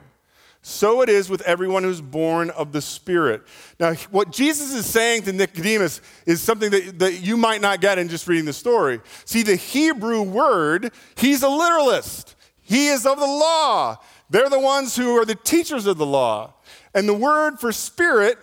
So 0.63 1.01
it 1.01 1.07
is 1.07 1.29
with 1.29 1.41
everyone 1.43 1.83
who's 1.83 2.01
born 2.01 2.49
of 2.49 2.71
the 2.71 2.81
Spirit. 2.81 3.43
Now, 3.79 3.93
what 4.09 4.31
Jesus 4.31 4.73
is 4.73 4.85
saying 4.85 5.21
to 5.23 5.33
Nicodemus 5.33 6.01
is 6.25 6.41
something 6.41 6.71
that, 6.71 6.99
that 6.99 7.21
you 7.21 7.37
might 7.37 7.61
not 7.61 7.79
get 7.79 7.99
in 7.99 8.09
just 8.09 8.27
reading 8.27 8.45
the 8.45 8.53
story. 8.53 8.99
See, 9.23 9.43
the 9.43 9.55
Hebrew 9.55 10.23
word, 10.23 10.91
he's 11.15 11.43
a 11.43 11.49
literalist, 11.49 12.35
he 12.61 12.87
is 12.87 13.05
of 13.05 13.19
the 13.19 13.25
law. 13.25 13.97
They're 14.29 14.49
the 14.49 14.59
ones 14.59 14.95
who 14.95 15.15
are 15.17 15.25
the 15.25 15.35
teachers 15.35 15.85
of 15.85 15.97
the 15.97 16.05
law. 16.05 16.55
And 16.93 17.07
the 17.07 17.13
word 17.13 17.59
for 17.59 17.71
spirit, 17.71 18.37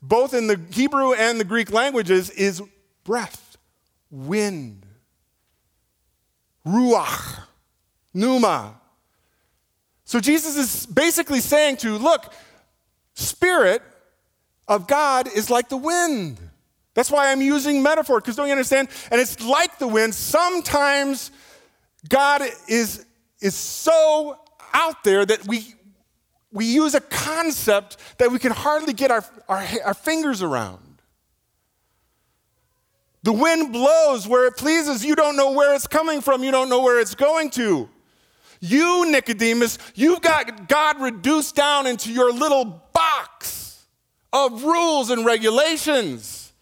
both 0.00 0.32
in 0.32 0.46
the 0.46 0.58
Hebrew 0.70 1.12
and 1.12 1.38
the 1.38 1.44
Greek 1.44 1.70
languages, 1.70 2.30
is 2.30 2.62
breath, 3.04 3.58
wind 4.10 4.85
ruach, 6.66 7.40
pneuma. 8.12 8.74
So 10.04 10.20
Jesus 10.20 10.56
is 10.56 10.86
basically 10.86 11.40
saying 11.40 11.78
to, 11.78 11.96
look, 11.96 12.32
spirit 13.14 13.82
of 14.68 14.86
God 14.86 15.28
is 15.28 15.48
like 15.50 15.68
the 15.68 15.76
wind. 15.76 16.38
That's 16.94 17.10
why 17.10 17.30
I'm 17.30 17.42
using 17.42 17.82
metaphor, 17.82 18.20
because 18.20 18.36
don't 18.36 18.46
you 18.46 18.52
understand? 18.52 18.88
And 19.10 19.20
it's 19.20 19.40
like 19.40 19.78
the 19.78 19.86
wind. 19.86 20.14
Sometimes 20.14 21.30
God 22.08 22.42
is, 22.68 23.04
is 23.40 23.54
so 23.54 24.38
out 24.72 25.04
there 25.04 25.24
that 25.26 25.46
we, 25.46 25.74
we 26.52 26.64
use 26.64 26.94
a 26.94 27.00
concept 27.00 27.98
that 28.18 28.30
we 28.30 28.38
can 28.38 28.52
hardly 28.52 28.92
get 28.92 29.10
our, 29.10 29.24
our, 29.48 29.64
our 29.84 29.94
fingers 29.94 30.42
around. 30.42 30.85
The 33.26 33.32
wind 33.32 33.72
blows 33.72 34.28
where 34.28 34.46
it 34.46 34.56
pleases. 34.56 35.04
You 35.04 35.16
don't 35.16 35.36
know 35.36 35.50
where 35.50 35.74
it's 35.74 35.88
coming 35.88 36.20
from, 36.20 36.44
you 36.44 36.52
don't 36.52 36.68
know 36.68 36.82
where 36.82 37.00
it's 37.00 37.16
going 37.16 37.50
to. 37.50 37.88
You, 38.60 39.10
Nicodemus, 39.10 39.78
you've 39.96 40.22
got 40.22 40.68
God 40.68 41.00
reduced 41.00 41.56
down 41.56 41.88
into 41.88 42.12
your 42.12 42.32
little 42.32 42.84
box 42.92 43.84
of 44.32 44.62
rules 44.62 45.10
and 45.10 45.26
regulations. 45.26 46.52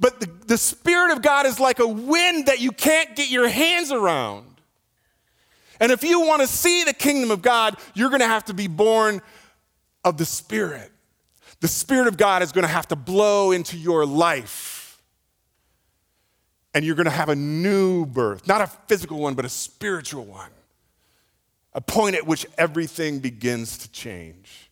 But 0.00 0.20
the, 0.20 0.30
the 0.46 0.56
Spirit 0.56 1.12
of 1.12 1.20
God 1.20 1.44
is 1.44 1.60
like 1.60 1.80
a 1.80 1.86
wind 1.86 2.46
that 2.46 2.60
you 2.60 2.72
can't 2.72 3.14
get 3.14 3.28
your 3.28 3.50
hands 3.50 3.92
around. 3.92 4.46
And 5.80 5.92
if 5.92 6.02
you 6.02 6.22
want 6.22 6.40
to 6.40 6.48
see 6.48 6.82
the 6.84 6.94
kingdom 6.94 7.30
of 7.30 7.42
God, 7.42 7.76
you're 7.92 8.08
going 8.08 8.22
to 8.22 8.26
have 8.26 8.46
to 8.46 8.54
be 8.54 8.68
born 8.68 9.20
of 10.02 10.16
the 10.16 10.24
Spirit. 10.24 10.90
The 11.60 11.68
Spirit 11.68 12.06
of 12.06 12.16
God 12.16 12.42
is 12.42 12.52
going 12.52 12.66
to 12.66 12.72
have 12.72 12.88
to 12.88 12.96
blow 12.96 13.52
into 13.52 13.76
your 13.76 14.06
life 14.06 14.75
and 16.76 16.84
you're 16.84 16.94
going 16.94 17.06
to 17.06 17.10
have 17.10 17.30
a 17.30 17.34
new 17.34 18.04
birth, 18.04 18.46
not 18.46 18.60
a 18.60 18.66
physical 18.66 19.18
one, 19.18 19.32
but 19.32 19.46
a 19.46 19.48
spiritual 19.48 20.26
one. 20.26 20.50
A 21.72 21.80
point 21.80 22.14
at 22.14 22.26
which 22.26 22.44
everything 22.58 23.18
begins 23.18 23.78
to 23.78 23.90
change. 23.92 24.68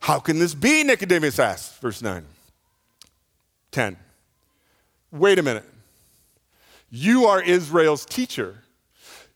How 0.00 0.18
can 0.18 0.38
this 0.38 0.52
be? 0.52 0.84
Nicodemus 0.84 1.38
asks, 1.38 1.78
verse 1.78 2.02
9. 2.02 2.26
10. 3.70 3.96
Wait 5.10 5.38
a 5.38 5.42
minute. 5.42 5.64
You 6.90 7.24
are 7.24 7.40
Israel's 7.40 8.04
teacher. 8.04 8.56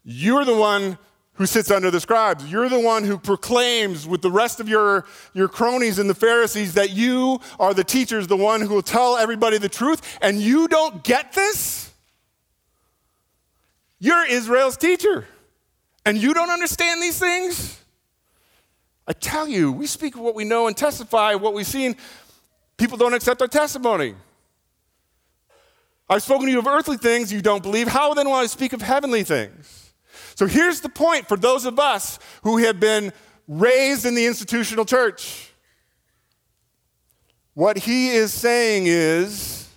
You're 0.05 0.45
the 0.45 0.55
one 0.55 0.99
who 1.35 1.47
sits 1.47 1.71
under 1.71 1.91
the 1.91 2.01
scribes. 2.01 2.51
You're 2.51 2.69
the 2.69 2.79
one 2.79 3.05
who 3.05 3.19
proclaims 3.19 4.07
with 4.07 4.23
the 4.23 4.31
rest 4.31 4.61
of 4.61 4.69
your, 4.69 5.05
your 5.33 5.49
cronies 5.49 5.99
and 5.99 6.09
the 6.09 6.15
Pharisees 6.15 6.75
that 6.75 6.91
you 6.91 7.41
are 7.59 7.75
the 7.75 7.85
teachers, 7.85 8.27
the 8.27 8.37
one 8.37 8.61
who 8.61 8.69
will 8.69 8.83
tell 8.83 9.17
everybody 9.17 9.59
the 9.59 9.69
truth, 9.69 10.19
and 10.23 10.41
you 10.41 10.69
don't 10.69 11.03
get 11.03 11.33
this? 11.33 11.93
You're 13.99 14.27
Israel's 14.27 14.77
teacher, 14.77 15.27
and 16.07 16.19
you 16.19 16.35
don't 16.35 16.51
understand 16.51 17.03
these 17.03 17.19
things? 17.19 17.81
I 19.07 19.13
tell 19.13 19.49
you, 19.49 19.73
we 19.73 19.87
speak 19.87 20.15
of 20.15 20.21
what 20.21 20.35
we 20.35 20.45
know 20.45 20.67
and 20.67 20.77
testify 20.77 21.35
what 21.35 21.53
we've 21.53 21.67
seen. 21.67 21.97
People 22.77 22.97
don't 22.97 23.13
accept 23.13 23.41
our 23.43 23.49
testimony. 23.49 24.15
I've 26.09 26.23
spoken 26.23 26.47
to 26.47 26.53
you 26.53 26.59
of 26.59 26.67
earthly 26.67 26.97
things 26.97 27.33
you 27.33 27.43
don't 27.43 27.63
believe. 27.63 27.89
How 27.89 28.15
then 28.15 28.27
will 28.27 28.35
I 28.35 28.47
speak 28.47 28.73
of 28.73 28.83
heavenly 28.83 29.25
things? 29.25 29.84
So 30.37 30.47
here's 30.47 30.81
the 30.81 30.89
point 30.89 31.29
for 31.29 31.37
those 31.37 31.65
of 31.65 31.79
us 31.79 32.19
who 32.43 32.59
have 32.59 32.81
been 32.81 33.13
raised 33.47 34.05
in 34.05 34.15
the 34.15 34.27
institutional 34.27 34.85
church. 34.85 35.53
What 37.55 37.79
he 37.79 38.11
is 38.11 38.33
saying 38.33 38.85
is 38.87 39.69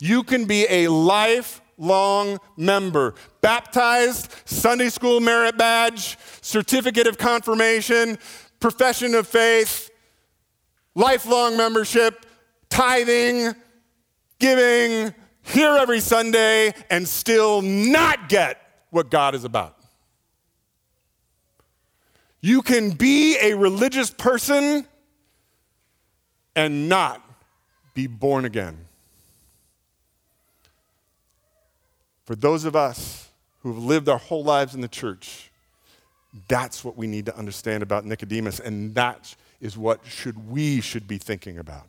you 0.00 0.22
can 0.22 0.44
be 0.44 0.66
a 0.68 0.88
lifelong 0.88 2.38
member, 2.58 3.14
baptized, 3.40 4.34
Sunday 4.44 4.90
school 4.90 5.20
merit 5.20 5.56
badge, 5.56 6.18
certificate 6.42 7.06
of 7.06 7.16
confirmation, 7.16 8.18
profession 8.60 9.14
of 9.14 9.26
faith, 9.26 9.90
lifelong 10.94 11.56
membership, 11.56 12.26
tithing, 12.68 13.54
giving, 14.38 15.14
here 15.42 15.76
every 15.76 16.00
Sunday, 16.00 16.74
and 16.90 17.08
still 17.08 17.62
not 17.62 18.28
get 18.28 18.59
what 18.90 19.10
God 19.10 19.34
is 19.34 19.44
about. 19.44 19.76
You 22.40 22.62
can 22.62 22.90
be 22.90 23.36
a 23.40 23.54
religious 23.54 24.10
person 24.10 24.86
and 26.56 26.88
not 26.88 27.22
be 27.94 28.06
born 28.06 28.44
again. 28.44 28.86
For 32.24 32.34
those 32.34 32.64
of 32.64 32.76
us 32.76 33.28
who 33.62 33.74
have 33.74 33.82
lived 33.82 34.08
our 34.08 34.18
whole 34.18 34.44
lives 34.44 34.74
in 34.74 34.80
the 34.80 34.88
church, 34.88 35.50
that's 36.48 36.84
what 36.84 36.96
we 36.96 37.06
need 37.06 37.26
to 37.26 37.36
understand 37.36 37.82
about 37.82 38.04
Nicodemus, 38.04 38.60
and 38.60 38.94
that 38.94 39.34
is 39.60 39.76
what 39.76 40.00
should 40.06 40.48
we 40.48 40.80
should 40.80 41.06
be 41.06 41.18
thinking 41.18 41.58
about. 41.58 41.86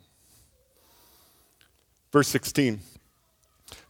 Verse 2.12 2.28
16. 2.28 2.80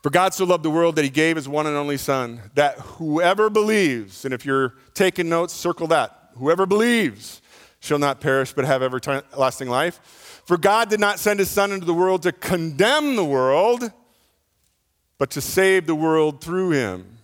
For 0.02 0.10
God 0.10 0.34
so 0.34 0.44
loved 0.44 0.64
the 0.64 0.70
world 0.70 0.96
that 0.96 1.04
he 1.04 1.10
gave 1.10 1.36
his 1.36 1.48
one 1.48 1.66
and 1.66 1.76
only 1.76 1.96
Son, 1.96 2.40
that 2.54 2.78
whoever 2.78 3.48
believes, 3.48 4.24
and 4.24 4.34
if 4.34 4.44
you're 4.44 4.74
taking 4.94 5.28
notes, 5.28 5.52
circle 5.54 5.86
that, 5.88 6.30
whoever 6.36 6.66
believes 6.66 7.40
shall 7.80 7.98
not 7.98 8.20
perish 8.20 8.52
but 8.52 8.64
have 8.64 8.82
everlasting 8.82 9.68
life. 9.68 10.42
For 10.44 10.56
God 10.56 10.88
did 10.88 11.00
not 11.00 11.18
send 11.18 11.38
his 11.38 11.50
Son 11.50 11.72
into 11.72 11.86
the 11.86 11.94
world 11.94 12.22
to 12.22 12.32
condemn 12.32 13.16
the 13.16 13.24
world, 13.24 13.92
but 15.18 15.30
to 15.30 15.40
save 15.40 15.86
the 15.86 15.94
world 15.94 16.40
through 16.40 16.70
him. 16.70 17.18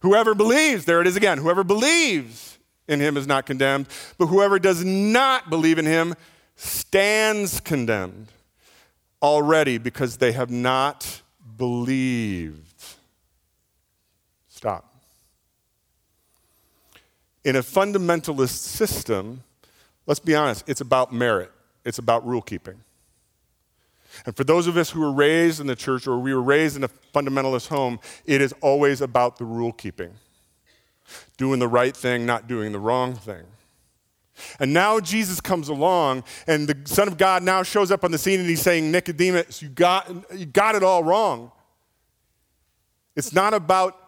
Whoever 0.00 0.34
believes, 0.34 0.84
there 0.84 1.00
it 1.00 1.06
is 1.06 1.16
again, 1.16 1.38
whoever 1.38 1.64
believes 1.64 2.58
in 2.88 3.00
him 3.00 3.16
is 3.16 3.26
not 3.26 3.46
condemned, 3.46 3.88
but 4.18 4.26
whoever 4.26 4.58
does 4.58 4.84
not 4.84 5.50
believe 5.50 5.78
in 5.78 5.86
him 5.86 6.14
stands 6.56 7.60
condemned 7.60 8.28
already 9.22 9.78
because 9.78 10.18
they 10.18 10.32
have 10.32 10.50
not 10.50 11.22
believed. 11.56 12.84
Stop. 14.48 14.92
In 17.44 17.56
a 17.56 17.62
fundamentalist 17.62 18.58
system, 18.58 19.42
let's 20.06 20.20
be 20.20 20.34
honest, 20.34 20.64
it's 20.68 20.80
about 20.80 21.12
merit, 21.12 21.52
it's 21.84 21.98
about 21.98 22.26
rule 22.26 22.42
keeping. 22.42 22.80
And 24.24 24.34
for 24.34 24.44
those 24.44 24.66
of 24.66 24.76
us 24.76 24.90
who 24.90 25.00
were 25.00 25.12
raised 25.12 25.60
in 25.60 25.66
the 25.66 25.76
church 25.76 26.06
or 26.06 26.18
we 26.18 26.34
were 26.34 26.42
raised 26.42 26.76
in 26.76 26.84
a 26.84 26.88
fundamentalist 27.14 27.68
home, 27.68 28.00
it 28.24 28.40
is 28.40 28.54
always 28.60 29.00
about 29.00 29.36
the 29.36 29.44
rule 29.44 29.72
keeping. 29.72 30.12
Doing 31.36 31.58
the 31.58 31.68
right 31.68 31.96
thing, 31.96 32.24
not 32.24 32.48
doing 32.48 32.72
the 32.72 32.80
wrong 32.80 33.14
thing. 33.14 33.44
And 34.60 34.72
now 34.72 35.00
Jesus 35.00 35.40
comes 35.40 35.68
along, 35.68 36.24
and 36.46 36.68
the 36.68 36.88
Son 36.88 37.08
of 37.08 37.16
God 37.16 37.42
now 37.42 37.62
shows 37.62 37.90
up 37.90 38.04
on 38.04 38.10
the 38.10 38.18
scene, 38.18 38.40
and 38.40 38.48
he's 38.48 38.62
saying, 38.62 38.90
Nicodemus, 38.90 39.62
you 39.62 39.68
got, 39.68 40.10
you 40.34 40.46
got 40.46 40.74
it 40.74 40.82
all 40.82 41.02
wrong. 41.02 41.52
It's 43.14 43.32
not 43.32 43.54
about 43.54 43.98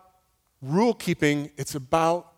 rule 0.61 0.95
keeping, 0.95 1.51
it's 1.57 1.75
about 1.75 2.33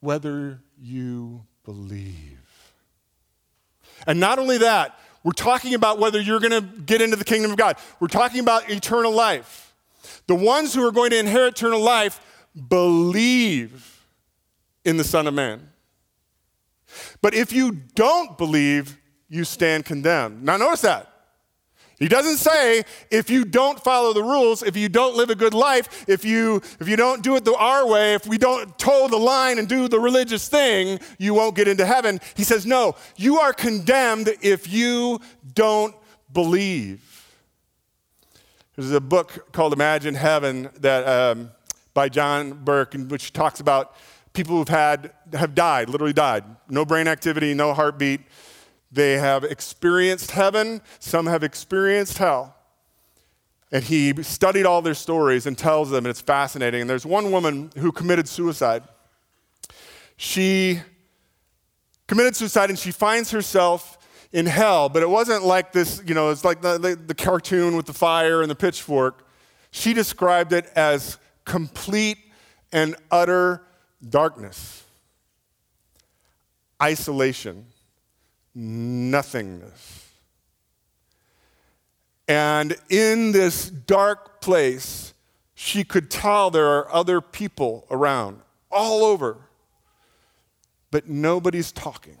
whether 0.00 0.62
you 0.80 1.44
believe. 1.64 2.38
And 4.06 4.20
not 4.20 4.38
only 4.38 4.58
that, 4.58 4.98
we're 5.24 5.32
talking 5.32 5.74
about 5.74 5.98
whether 5.98 6.20
you're 6.20 6.38
going 6.38 6.52
to 6.52 6.60
get 6.60 7.00
into 7.00 7.16
the 7.16 7.24
kingdom 7.24 7.50
of 7.50 7.56
God. 7.56 7.76
We're 7.98 8.06
talking 8.06 8.38
about 8.38 8.70
eternal 8.70 9.10
life. 9.10 9.74
The 10.28 10.36
ones 10.36 10.74
who 10.74 10.86
are 10.86 10.92
going 10.92 11.10
to 11.10 11.18
inherit 11.18 11.54
eternal 11.54 11.80
life 11.80 12.20
believe 12.68 14.04
in 14.84 14.96
the 14.96 15.04
Son 15.04 15.26
of 15.26 15.34
Man. 15.34 15.68
But 17.22 17.34
if 17.34 17.52
you 17.52 17.72
don't 17.72 18.36
believe, 18.38 18.98
you 19.28 19.44
stand 19.44 19.84
condemned. 19.84 20.42
Now, 20.42 20.56
notice 20.56 20.82
that. 20.82 21.12
He 21.98 22.08
doesn't 22.08 22.36
say 22.36 22.84
if 23.10 23.30
you 23.30 23.44
don't 23.46 23.82
follow 23.82 24.12
the 24.12 24.22
rules, 24.22 24.62
if 24.62 24.76
you 24.76 24.88
don't 24.90 25.16
live 25.16 25.30
a 25.30 25.34
good 25.34 25.54
life, 25.54 26.04
if 26.06 26.26
you, 26.26 26.60
if 26.78 26.88
you 26.88 26.96
don't 26.96 27.22
do 27.22 27.36
it 27.36 27.44
the 27.44 27.54
our 27.54 27.86
way, 27.86 28.14
if 28.14 28.26
we 28.26 28.36
don't 28.36 28.78
toe 28.78 29.08
the 29.08 29.16
line 29.16 29.58
and 29.58 29.66
do 29.66 29.88
the 29.88 29.98
religious 29.98 30.46
thing, 30.46 31.00
you 31.18 31.32
won't 31.32 31.56
get 31.56 31.68
into 31.68 31.86
heaven. 31.86 32.20
He 32.34 32.44
says, 32.44 32.66
no, 32.66 32.96
you 33.16 33.38
are 33.38 33.54
condemned 33.54 34.28
if 34.42 34.70
you 34.70 35.20
don't 35.54 35.94
believe. 36.32 37.02
There's 38.76 38.92
a 38.92 39.00
book 39.00 39.52
called 39.52 39.72
Imagine 39.72 40.14
Heaven 40.14 40.68
that, 40.80 41.08
um, 41.08 41.50
by 41.94 42.10
John 42.10 42.52
Burke, 42.62 42.94
in 42.94 43.08
which 43.08 43.32
talks 43.32 43.60
about 43.60 43.96
people 44.36 44.56
who've 44.56 44.68
had, 44.68 45.12
have 45.32 45.54
died, 45.54 45.88
literally 45.88 46.12
died. 46.12 46.44
No 46.68 46.84
brain 46.84 47.08
activity, 47.08 47.54
no 47.54 47.74
heartbeat 47.74 48.20
they 48.92 49.14
have 49.14 49.44
experienced 49.44 50.30
heaven, 50.30 50.80
some 51.00 51.26
have 51.26 51.42
experienced 51.42 52.18
hell. 52.18 52.54
And 53.72 53.82
he 53.82 54.22
studied 54.22 54.64
all 54.64 54.80
their 54.80 54.94
stories 54.94 55.46
and 55.46 55.58
tells 55.58 55.90
them, 55.90 56.06
and 56.06 56.10
it's 56.10 56.20
fascinating. 56.20 56.82
And 56.82 56.88
there's 56.88 57.04
one 57.04 57.32
woman 57.32 57.72
who 57.76 57.90
committed 57.90 58.28
suicide. 58.28 58.84
She 60.16 60.80
committed 62.06 62.36
suicide 62.36 62.70
and 62.70 62.78
she 62.78 62.92
finds 62.92 63.32
herself 63.32 63.98
in 64.32 64.46
hell, 64.46 64.88
but 64.88 65.02
it 65.02 65.10
wasn't 65.10 65.44
like 65.44 65.72
this, 65.72 66.02
you 66.06 66.14
know, 66.14 66.30
it's 66.30 66.44
like 66.44 66.62
the, 66.62 66.78
the, 66.78 66.94
the 66.94 67.14
cartoon 67.14 67.76
with 67.76 67.86
the 67.86 67.92
fire 67.92 68.40
and 68.40 68.50
the 68.50 68.54
pitchfork. 68.54 69.26
She 69.72 69.92
described 69.92 70.52
it 70.52 70.66
as 70.76 71.18
complete 71.44 72.18
and 72.72 72.94
utter 73.10 73.65
darkness, 74.08 74.84
isolation 76.82 77.66
nothingness. 78.56 80.10
And 82.26 82.74
in 82.88 83.32
this 83.32 83.68
dark 83.70 84.40
place, 84.40 85.12
she 85.54 85.84
could 85.84 86.10
tell 86.10 86.50
there 86.50 86.66
are 86.66 86.92
other 86.92 87.20
people 87.20 87.86
around, 87.90 88.40
all 88.70 89.04
over, 89.04 89.36
but 90.90 91.08
nobody's 91.08 91.70
talking. 91.70 92.16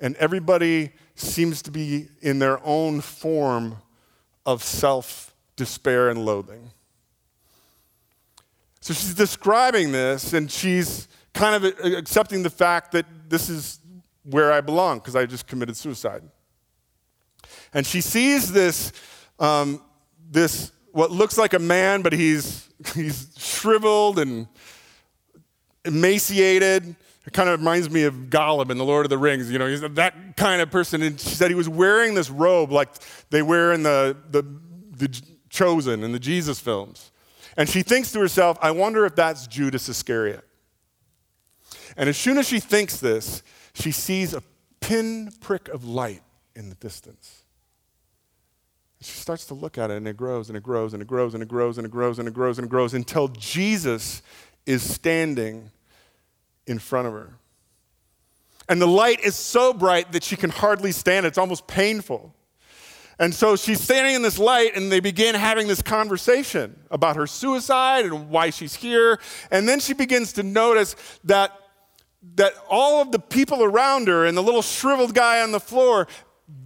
And 0.00 0.14
everybody 0.16 0.92
seems 1.16 1.62
to 1.62 1.70
be 1.70 2.08
in 2.20 2.38
their 2.38 2.64
own 2.64 3.00
form 3.00 3.78
of 4.44 4.62
self 4.62 5.34
despair 5.56 6.10
and 6.10 6.24
loathing. 6.24 6.70
So 8.84 8.92
she's 8.92 9.14
describing 9.14 9.92
this 9.92 10.34
and 10.34 10.52
she's 10.52 11.08
kind 11.32 11.54
of 11.54 11.64
accepting 11.84 12.42
the 12.42 12.50
fact 12.50 12.92
that 12.92 13.06
this 13.30 13.48
is 13.48 13.78
where 14.24 14.52
I 14.52 14.60
belong 14.60 14.98
because 14.98 15.16
I 15.16 15.24
just 15.24 15.46
committed 15.46 15.74
suicide. 15.74 16.22
And 17.72 17.86
she 17.86 18.02
sees 18.02 18.52
this, 18.52 18.92
um, 19.38 19.80
this 20.30 20.70
what 20.92 21.10
looks 21.10 21.38
like 21.38 21.54
a 21.54 21.58
man, 21.58 22.02
but 22.02 22.12
he's, 22.12 22.68
he's 22.94 23.32
shriveled 23.38 24.18
and 24.18 24.48
emaciated. 25.86 26.94
It 27.26 27.32
kind 27.32 27.48
of 27.48 27.60
reminds 27.60 27.88
me 27.88 28.02
of 28.02 28.14
Gollum 28.28 28.68
in 28.68 28.76
The 28.76 28.84
Lord 28.84 29.06
of 29.06 29.10
the 29.10 29.16
Rings. 29.16 29.50
You 29.50 29.58
know, 29.58 29.66
he's 29.66 29.80
that 29.80 30.36
kind 30.36 30.60
of 30.60 30.70
person. 30.70 31.00
And 31.00 31.18
she 31.18 31.30
said 31.30 31.50
he 31.50 31.54
was 31.54 31.70
wearing 31.70 32.12
this 32.12 32.28
robe 32.28 32.70
like 32.70 32.90
they 33.30 33.40
wear 33.40 33.72
in 33.72 33.82
the, 33.82 34.14
the, 34.28 34.42
the 34.90 35.22
Chosen 35.48 36.04
in 36.04 36.12
the 36.12 36.20
Jesus 36.20 36.60
films. 36.60 37.12
And 37.56 37.68
she 37.68 37.82
thinks 37.82 38.12
to 38.12 38.20
herself, 38.20 38.58
I 38.60 38.70
wonder 38.70 39.06
if 39.06 39.14
that's 39.14 39.46
Judas 39.46 39.88
Iscariot. 39.88 40.44
And 41.96 42.08
as 42.08 42.16
soon 42.16 42.38
as 42.38 42.48
she 42.48 42.60
thinks 42.60 42.98
this, 42.98 43.42
she 43.74 43.92
sees 43.92 44.34
a 44.34 44.42
pinprick 44.80 45.68
of 45.68 45.84
light 45.84 46.22
in 46.56 46.68
the 46.68 46.74
distance. 46.76 47.42
She 49.00 49.18
starts 49.18 49.44
to 49.46 49.54
look 49.54 49.76
at 49.76 49.90
it 49.90 49.96
and 49.96 50.08
it 50.08 50.16
grows 50.16 50.48
and 50.48 50.56
it 50.56 50.62
grows 50.62 50.94
and 50.94 51.02
it 51.02 51.08
grows 51.08 51.34
and 51.34 51.42
it 51.42 51.48
grows 51.48 51.76
and 51.76 51.86
it 51.86 51.90
grows 51.90 52.18
and 52.18 52.26
it 52.26 52.34
grows 52.34 52.58
and 52.58 52.66
it 52.66 52.70
grows 52.70 52.94
until 52.94 53.28
Jesus 53.28 54.22
is 54.64 54.82
standing 54.82 55.70
in 56.66 56.78
front 56.78 57.06
of 57.06 57.12
her. 57.12 57.34
And 58.68 58.80
the 58.80 58.86
light 58.86 59.20
is 59.20 59.34
so 59.34 59.74
bright 59.74 60.12
that 60.12 60.24
she 60.24 60.36
can 60.36 60.48
hardly 60.48 60.90
stand 60.90 61.26
it. 61.26 61.28
It's 61.28 61.38
almost 61.38 61.66
painful. 61.66 62.34
And 63.18 63.34
so 63.34 63.56
she's 63.56 63.80
standing 63.80 64.14
in 64.14 64.22
this 64.22 64.38
light, 64.38 64.76
and 64.76 64.90
they 64.90 65.00
begin 65.00 65.34
having 65.34 65.68
this 65.68 65.82
conversation 65.82 66.78
about 66.90 67.16
her 67.16 67.26
suicide 67.26 68.06
and 68.06 68.28
why 68.28 68.50
she's 68.50 68.74
here. 68.74 69.20
And 69.50 69.68
then 69.68 69.80
she 69.80 69.94
begins 69.94 70.32
to 70.34 70.42
notice 70.42 70.96
that 71.24 71.60
that 72.36 72.54
all 72.70 73.02
of 73.02 73.12
the 73.12 73.18
people 73.18 73.62
around 73.62 74.08
her 74.08 74.24
and 74.24 74.36
the 74.36 74.42
little 74.42 74.62
shriveled 74.62 75.14
guy 75.14 75.42
on 75.42 75.52
the 75.52 75.60
floor, 75.60 76.08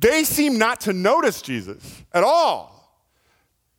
they 0.00 0.24
seem 0.24 0.58
not 0.58 0.80
to 0.82 0.92
notice 0.92 1.42
Jesus 1.42 2.04
at 2.12 2.22
all. 2.22 2.78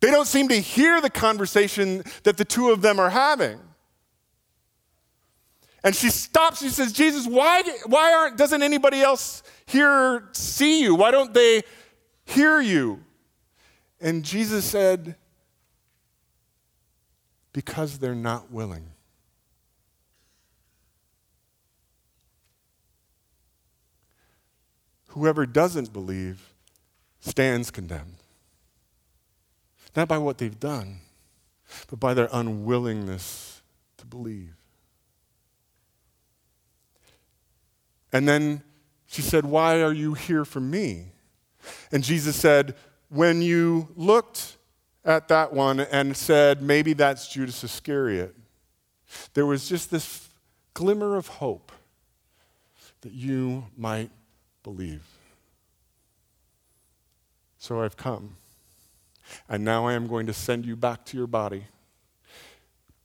They 0.00 0.10
don't 0.10 0.26
seem 0.26 0.48
to 0.48 0.60
hear 0.60 1.00
the 1.00 1.10
conversation 1.10 2.04
that 2.24 2.36
the 2.36 2.44
two 2.44 2.70
of 2.70 2.82
them 2.82 2.98
are 2.98 3.10
having. 3.10 3.58
And 5.82 5.96
she 5.96 6.10
stops. 6.10 6.60
She 6.60 6.68
says, 6.68 6.92
Jesus, 6.92 7.26
why, 7.26 7.62
why 7.86 8.12
aren't, 8.12 8.36
doesn't 8.36 8.62
anybody 8.62 9.00
else 9.00 9.42
here 9.66 10.28
see 10.32 10.82
you? 10.82 10.94
Why 10.94 11.10
don't 11.10 11.32
they 11.32 11.62
hear 12.30 12.60
you? 12.60 13.00
And 14.00 14.24
Jesus 14.24 14.64
said, 14.64 15.16
Because 17.52 17.98
they're 17.98 18.14
not 18.14 18.50
willing. 18.50 18.86
Whoever 25.08 25.44
doesn't 25.44 25.92
believe 25.92 26.54
stands 27.20 27.70
condemned. 27.70 28.16
Not 29.96 30.06
by 30.06 30.18
what 30.18 30.38
they've 30.38 30.58
done, 30.58 31.00
but 31.88 31.98
by 31.98 32.14
their 32.14 32.28
unwillingness 32.32 33.62
to 33.96 34.06
believe. 34.06 34.54
And 38.12 38.28
then 38.28 38.62
she 39.06 39.22
said, 39.22 39.44
Why 39.44 39.82
are 39.82 39.92
you 39.92 40.14
here 40.14 40.44
for 40.44 40.60
me? 40.60 41.12
And 41.92 42.02
Jesus 42.02 42.36
said, 42.36 42.76
When 43.08 43.42
you 43.42 43.88
looked 43.96 44.56
at 45.04 45.28
that 45.28 45.52
one 45.52 45.80
and 45.80 46.16
said, 46.16 46.62
Maybe 46.62 46.92
that's 46.92 47.28
Judas 47.28 47.62
Iscariot, 47.64 48.34
there 49.34 49.46
was 49.46 49.68
just 49.68 49.90
this 49.90 50.28
glimmer 50.74 51.16
of 51.16 51.26
hope 51.26 51.72
that 53.02 53.12
you 53.12 53.64
might 53.76 54.10
believe. 54.62 55.02
So 57.58 57.82
I've 57.82 57.96
come. 57.96 58.36
And 59.48 59.64
now 59.64 59.86
I 59.86 59.92
am 59.92 60.06
going 60.06 60.26
to 60.26 60.32
send 60.32 60.66
you 60.66 60.76
back 60.76 61.04
to 61.06 61.16
your 61.16 61.26
body, 61.26 61.64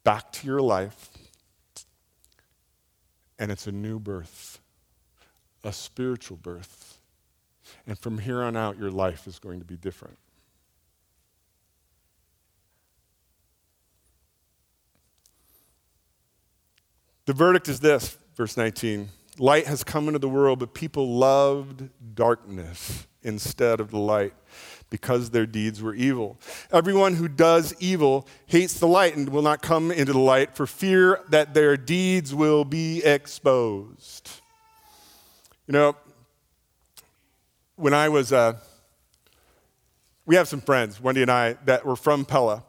back 0.04 0.32
to 0.34 0.48
your 0.48 0.62
life. 0.62 1.10
And 3.38 3.52
it's 3.52 3.68
a 3.68 3.72
new 3.72 4.00
birth, 4.00 4.60
a 5.64 5.74
spiritual 5.74 6.38
birth. 6.38 6.95
And 7.88 7.98
from 7.98 8.20
here 8.20 8.42
on 8.42 8.56
out, 8.56 8.78
your 8.78 8.92
life 8.92 9.28
is 9.28 9.40
going 9.40 9.60
to 9.60 9.66
be 9.66 9.78
different. 9.78 10.18
The 17.26 17.34
verdict 17.34 17.68
is 17.68 17.80
this, 17.80 18.18
verse 18.36 18.56
19. 18.56 19.10
Light 19.38 19.66
has 19.66 19.84
come 19.84 20.08
into 20.08 20.20
the 20.20 20.30
world, 20.30 20.60
but 20.60 20.74
people 20.74 21.18
loved 21.18 21.90
darkness 22.16 23.08
instead 23.24 23.80
of 23.80 23.90
the 23.90 23.98
light 23.98 24.34
because 24.90 25.32
their 25.32 25.48
deeds 25.48 25.82
were 25.82 25.96
evil. 25.96 26.40
Everyone 26.72 27.16
who 27.16 27.28
does 27.28 27.74
evil 27.80 28.28
hates 28.46 28.80
the 28.80 28.88
light 28.88 29.18
and 29.18 29.28
will 29.30 29.42
not 29.42 29.62
come 29.62 29.92
into 29.92 30.14
the 30.14 30.20
light 30.20 30.56
for 30.56 30.68
fear 30.68 31.20
that 31.30 31.54
their 31.54 31.76
deeds 31.76 32.34
will 32.34 32.64
be 32.64 33.04
exposed. 33.04 34.30
You 35.68 35.74
know, 35.74 35.96
when 37.76 37.94
I 37.94 38.10
was, 38.10 38.32
uh, 38.32 38.54
we 40.26 40.36
have 40.36 40.48
some 40.48 40.62
friends, 40.62 41.02
Wendy 41.02 41.22
and 41.22 41.32
I, 41.32 41.54
that 41.66 41.86
were 41.86 41.96
from 41.96 42.26
Pella. 42.26 42.64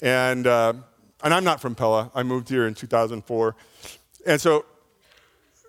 And, 0.00 0.46
uh, 0.46 0.74
and 1.22 1.34
I'm 1.34 1.44
not 1.44 1.60
from 1.60 1.74
Pella. 1.74 2.10
I 2.14 2.22
moved 2.22 2.48
here 2.48 2.66
in 2.66 2.74
2004. 2.74 3.56
And 4.26 4.40
so 4.40 4.64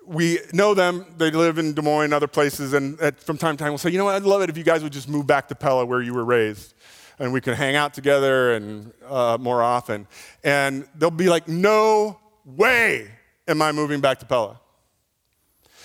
we 0.06 0.38
know 0.52 0.74
them. 0.74 1.06
They 1.18 1.30
live 1.30 1.58
in 1.58 1.72
Des 1.72 1.82
Moines 1.82 2.06
and 2.06 2.14
other 2.14 2.26
places. 2.26 2.72
And 2.72 3.00
at, 3.00 3.20
from 3.20 3.38
time 3.38 3.56
to 3.56 3.62
time, 3.62 3.72
we'll 3.72 3.78
say, 3.78 3.90
you 3.90 3.98
know 3.98 4.06
what, 4.06 4.16
I'd 4.16 4.22
love 4.22 4.42
it 4.42 4.50
if 4.50 4.58
you 4.58 4.64
guys 4.64 4.82
would 4.82 4.92
just 4.92 5.08
move 5.08 5.26
back 5.26 5.48
to 5.48 5.54
Pella 5.54 5.84
where 5.84 6.02
you 6.02 6.14
were 6.14 6.24
raised. 6.24 6.74
And 7.18 7.32
we 7.32 7.40
could 7.40 7.54
hang 7.54 7.76
out 7.76 7.94
together 7.94 8.54
and 8.54 8.92
uh, 9.06 9.36
more 9.38 9.62
often. 9.62 10.06
And 10.42 10.88
they'll 10.96 11.10
be 11.10 11.28
like, 11.28 11.48
no 11.48 12.18
way. 12.44 13.10
am 13.46 13.62
I 13.62 13.72
moving 13.72 14.00
back 14.00 14.18
to 14.20 14.26
Pella. 14.26 14.58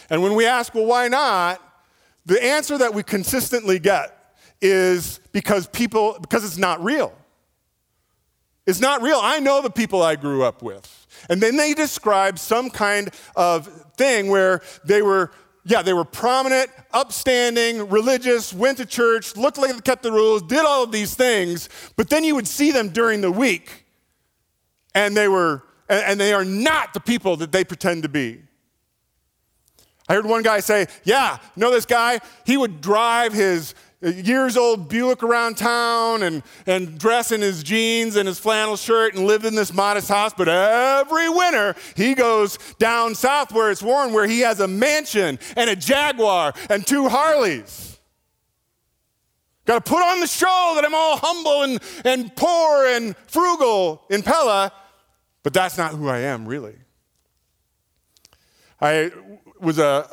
And 0.10 0.22
when 0.22 0.36
we 0.36 0.46
ask, 0.46 0.74
well, 0.74 0.86
why 0.86 1.08
not? 1.08 1.62
The 2.26 2.44
answer 2.44 2.78
that 2.78 2.94
we 2.94 3.04
consistently 3.04 3.80
get 3.80 4.38
is 4.62 5.20
because 5.32 5.68
people, 5.68 6.18
because 6.20 6.44
it's 6.44 6.58
not 6.58 6.84
real. 6.84 7.14
It's 8.66 8.80
not 8.80 9.02
real. 9.02 9.20
I 9.22 9.40
know 9.40 9.62
the 9.62 9.70
people 9.70 10.02
I 10.02 10.16
grew 10.16 10.44
up 10.44 10.64
with. 10.64 11.08
And 11.30 11.42
then 11.42 11.56
they 11.56 11.74
describe 11.74 12.40
some 12.40 12.70
kind 12.70 13.12
of 13.36 13.68
thing 13.96 14.30
where 14.30 14.62
they 14.84 15.02
were, 15.02 15.32
yeah, 15.66 15.82
they 15.82 15.94
were 15.94 16.06
prominent, 16.06 16.70
upstanding, 16.92 17.90
religious, 17.90 18.54
went 18.54 18.78
to 18.80 18.86
church, 18.86 19.36
looked 19.36 19.58
like 19.58 19.74
they 19.74 19.82
kept 19.82 20.04
the 20.04 20.12
rules, 20.12 20.42
did 20.42 20.66
all 20.66 20.84
of 20.84 20.92
these 20.92 21.16
things, 21.16 21.70
but 21.96 22.10
then 22.10 22.24
you 22.24 22.36
would 22.36 22.48
see 22.48 22.72
them 22.72 22.90
during 22.90 23.22
the 23.22 23.32
week, 23.32 23.86
and 24.94 25.16
they 25.16 25.28
were, 25.28 25.64
and 25.90 26.20
they 26.20 26.34
are 26.34 26.46
not 26.46 26.94
the 26.94 27.00
people 27.00 27.38
that 27.38 27.52
they 27.52 27.64
pretend 27.64 28.04
to 28.04 28.10
be. 28.10 28.42
I 30.08 30.14
heard 30.14 30.26
one 30.26 30.44
guy 30.44 30.60
say, 30.60 30.88
Yeah, 31.04 31.38
know 31.56 31.72
this 31.72 31.86
guy? 31.86 32.20
He 32.46 32.58
would 32.58 32.82
drive 32.82 33.34
his 33.34 33.74
years 34.02 34.56
old 34.56 34.88
Buick 34.88 35.24
around 35.24 35.58
town 35.58 36.22
and, 36.24 36.44
and 36.68 36.98
dress 36.98 37.32
in 37.32 37.42
his 37.42 37.64
jeans 37.64 38.16
and 38.16 38.28
his 38.28 38.38
flannel 38.38 38.76
shirt 38.76 39.16
and 39.16 39.26
lived 39.26 39.46
in 39.46 39.56
this 39.56 39.74
modest 39.74 40.10
house. 40.10 40.34
But 40.36 40.48
every 40.48 41.30
winter, 41.30 41.76
he 41.96 42.14
goes 42.14 42.58
down 42.78 43.16
south 43.16 43.52
where 43.52 43.72
it's 43.72 43.82
warm, 43.82 44.14
where 44.14 44.28
he 44.28 44.42
has 44.42 44.60
a 44.60 44.68
mansion 44.68 45.40
and 45.56 45.70
a 45.70 45.76
Jaguar 45.76 46.54
and 46.70 46.86
two 46.86 47.10
Harleys. 47.10 48.00
Got 49.66 49.84
to 49.84 49.90
put 49.90 50.04
on 50.04 50.20
the 50.20 50.28
show 50.28 50.74
that 50.76 50.86
I'm 50.86 50.94
all 50.94 51.18
humble 51.18 51.64
and, 51.64 51.80
and 52.04 52.36
poor 52.36 52.86
and 52.86 53.18
frugal 53.26 54.04
in 54.12 54.22
Pella, 54.22 54.72
but 55.42 55.54
that's 55.54 55.76
not 55.76 55.94
who 55.94 56.08
I 56.08 56.20
am, 56.20 56.46
really. 56.46 56.76
I 58.80 59.12
was 59.66 59.80
a, 59.80 60.08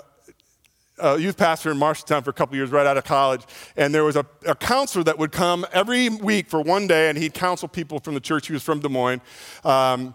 a 0.98 1.18
youth 1.18 1.36
pastor 1.36 1.70
in 1.70 1.76
Marshalltown 1.76 2.24
for 2.24 2.30
a 2.30 2.32
couple 2.32 2.56
years 2.56 2.70
right 2.70 2.86
out 2.86 2.96
of 2.96 3.04
college, 3.04 3.42
and 3.76 3.94
there 3.94 4.04
was 4.04 4.16
a, 4.16 4.26
a, 4.46 4.54
counselor 4.54 5.04
that 5.04 5.18
would 5.18 5.30
come 5.30 5.66
every 5.72 6.08
week 6.08 6.48
for 6.48 6.60
one 6.60 6.86
day, 6.86 7.08
and 7.08 7.18
he'd 7.18 7.34
counsel 7.34 7.68
people 7.68 8.00
from 8.00 8.14
the 8.14 8.20
church. 8.20 8.46
He 8.46 8.52
was 8.52 8.62
from 8.62 8.80
Des 8.80 8.88
Moines. 8.88 9.20
Um, 9.64 10.14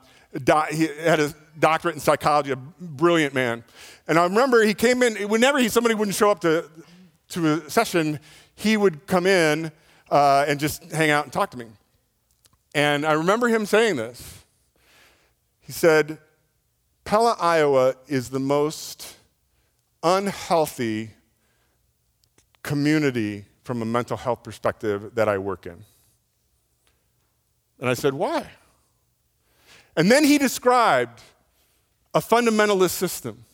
he 0.72 0.88
had 1.04 1.20
a 1.20 1.34
doctorate 1.60 1.96
in 1.96 2.02
psychology, 2.02 2.52
a 2.52 2.56
brilliant 2.56 3.34
man. 3.34 3.64
And 4.08 4.20
I 4.20 4.24
remember 4.24 4.64
he 4.64 4.74
came 4.74 5.04
in, 5.04 5.16
whenever 5.30 5.60
he, 5.60 5.70
somebody 5.70 5.96
wouldn't 5.96 6.16
show 6.16 6.32
up 6.32 6.40
to, 6.42 6.70
to 7.30 7.54
a 7.54 7.70
session, 7.70 8.20
he 8.56 8.78
would 8.78 9.08
come 9.08 9.26
in 9.26 9.72
uh, 10.10 10.46
and 10.48 10.60
just 10.60 10.84
hang 10.92 11.10
out 11.10 11.24
and 11.26 11.34
talk 11.34 11.52
to 11.52 11.58
me. 11.58 11.66
And 12.74 13.06
I 13.06 13.14
remember 13.14 13.48
him 13.48 13.66
saying 13.66 13.96
this. 13.96 14.44
He 15.62 15.72
said, 15.72 16.20
Pella, 17.04 17.36
Iowa 17.40 17.96
is 18.08 18.30
the 18.30 18.40
most 18.40 19.17
unhealthy 20.16 21.12
community 22.64 23.46
from 23.64 23.82
a 23.82 23.86
mental 23.86 24.16
health 24.16 24.44
perspective 24.44 25.16
that 25.16 25.28
I 25.28 25.38
work 25.38 25.66
in. 25.66 25.84
And 27.80 27.90
I 27.90 27.94
said, 27.94 28.14
Why? 28.14 28.50
And 29.96 30.12
then 30.12 30.24
he 30.24 30.38
described 30.38 31.22
a 32.14 32.20
fundamentalist 32.20 32.92
system 32.92 33.46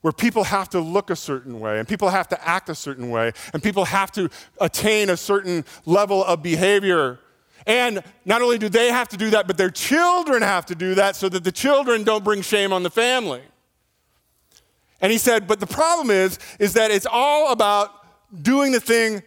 where 0.00 0.12
people 0.12 0.44
have 0.44 0.68
to 0.70 0.80
look 0.80 1.10
a 1.10 1.16
certain 1.16 1.60
way 1.60 1.78
and 1.78 1.86
people 1.86 2.08
have 2.08 2.28
to 2.28 2.48
act 2.48 2.68
a 2.68 2.74
certain 2.74 3.10
way 3.10 3.32
and 3.52 3.62
people 3.62 3.84
have 3.84 4.10
to 4.12 4.30
attain 4.60 5.10
a 5.10 5.16
certain 5.16 5.64
level 5.84 6.24
of 6.24 6.42
behavior. 6.42 7.18
And 7.66 8.02
not 8.24 8.42
only 8.42 8.58
do 8.58 8.68
they 8.68 8.90
have 8.90 9.08
to 9.10 9.16
do 9.16 9.30
that, 9.30 9.46
but 9.46 9.56
their 9.56 9.70
children 9.70 10.42
have 10.42 10.66
to 10.66 10.74
do 10.74 10.94
that 10.94 11.14
so 11.14 11.28
that 11.28 11.44
the 11.44 11.52
children 11.52 12.02
don't 12.02 12.24
bring 12.24 12.42
shame 12.42 12.72
on 12.72 12.82
the 12.82 12.90
family. 12.90 13.42
And 15.02 15.10
he 15.10 15.18
said, 15.18 15.48
but 15.48 15.60
the 15.60 15.66
problem 15.66 16.10
is, 16.10 16.38
is 16.60 16.74
that 16.74 16.92
it's 16.92 17.06
all 17.10 17.52
about 17.52 17.90
doing 18.42 18.70
the 18.70 18.80
thing 18.80 19.22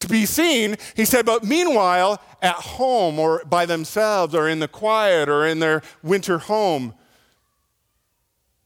to 0.00 0.08
be 0.08 0.26
seen. 0.26 0.76
He 0.96 1.04
said, 1.04 1.24
but 1.24 1.44
meanwhile, 1.44 2.20
at 2.42 2.56
home 2.56 3.18
or 3.18 3.44
by 3.44 3.64
themselves 3.64 4.34
or 4.34 4.48
in 4.48 4.58
the 4.58 4.68
quiet 4.68 5.28
or 5.28 5.46
in 5.46 5.60
their 5.60 5.82
winter 6.02 6.38
home, 6.38 6.94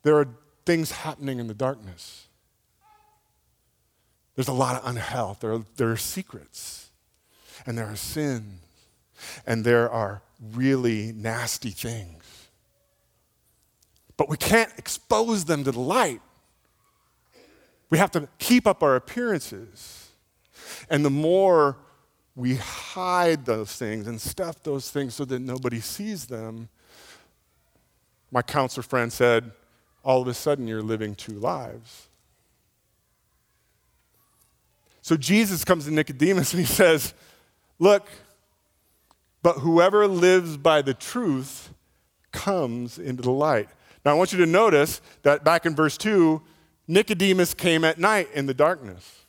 there 0.05 0.17
are 0.17 0.29
things 0.65 0.91
happening 0.91 1.39
in 1.39 1.49
the 1.49 1.55
darkness. 1.55 2.29
There's 4.35 4.49
a 4.49 4.53
lot 4.53 4.83
of 4.83 4.89
unhealth. 4.89 5.41
There 5.41 5.53
are, 5.53 5.65
there 5.77 5.91
are 5.93 5.97
secrets, 5.97 6.91
and 7.67 7.77
there 7.77 7.87
are 7.87 7.97
sins, 7.97 8.61
and 9.47 9.65
there 9.65 9.91
are 9.91 10.23
really 10.53 11.13
nasty 11.13 11.71
things. 11.71 12.49
But 14.17 14.29
we 14.29 14.37
can't 14.37 14.73
expose 14.79 15.45
them 15.45 15.65
to 15.65 15.73
the 15.73 15.81
light 15.81 16.21
we 17.95 17.99
have 17.99 18.11
to 18.11 18.29
keep 18.41 18.67
up 18.67 18.83
our 18.83 18.97
appearances. 18.97 20.09
And 20.91 21.05
the 21.05 21.11
more 21.11 21.77
we 22.35 22.57
hide 22.57 23.45
those 23.45 23.77
things 23.77 24.09
and 24.09 24.21
stuff 24.21 24.61
those 24.65 24.91
things 24.91 25.15
so 25.15 25.25
that 25.27 25.39
nobody 25.39 25.79
sees 25.79 26.27
them, 26.27 26.69
my 28.33 28.43
counselor 28.43 28.83
friend 28.83 29.13
said, 29.13 29.53
all 30.03 30.21
of 30.21 30.27
a 30.27 30.35
sudden 30.35 30.67
you're 30.67 30.83
living 30.83 31.15
two 31.15 31.35
lives. 31.35 32.09
So 35.01 35.17
Jesus 35.17 35.65
comes 35.65 35.85
to 35.85 35.93
Nicodemus 35.93 36.53
and 36.53 36.59
he 36.59 36.67
says, 36.67 37.15
Look, 37.79 38.09
but 39.41 39.59
whoever 39.59 40.09
lives 40.09 40.57
by 40.57 40.83
the 40.83 40.95
truth 40.95 41.73
comes 42.33 42.99
into 42.99 43.23
the 43.23 43.31
light. 43.31 43.69
Now 44.05 44.11
I 44.11 44.15
want 44.15 44.33
you 44.33 44.39
to 44.41 44.47
notice 44.47 45.01
that 45.23 45.45
back 45.45 45.65
in 45.65 45.77
verse 45.77 45.97
2, 45.97 46.43
Nicodemus 46.87 47.55
came 47.55 47.85
at 47.85 47.99
night 47.99 48.29
in 48.35 48.47
the 48.47 48.55
darkness. 48.55 49.21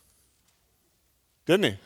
Didn't 1.46 1.72
he? 1.72 1.78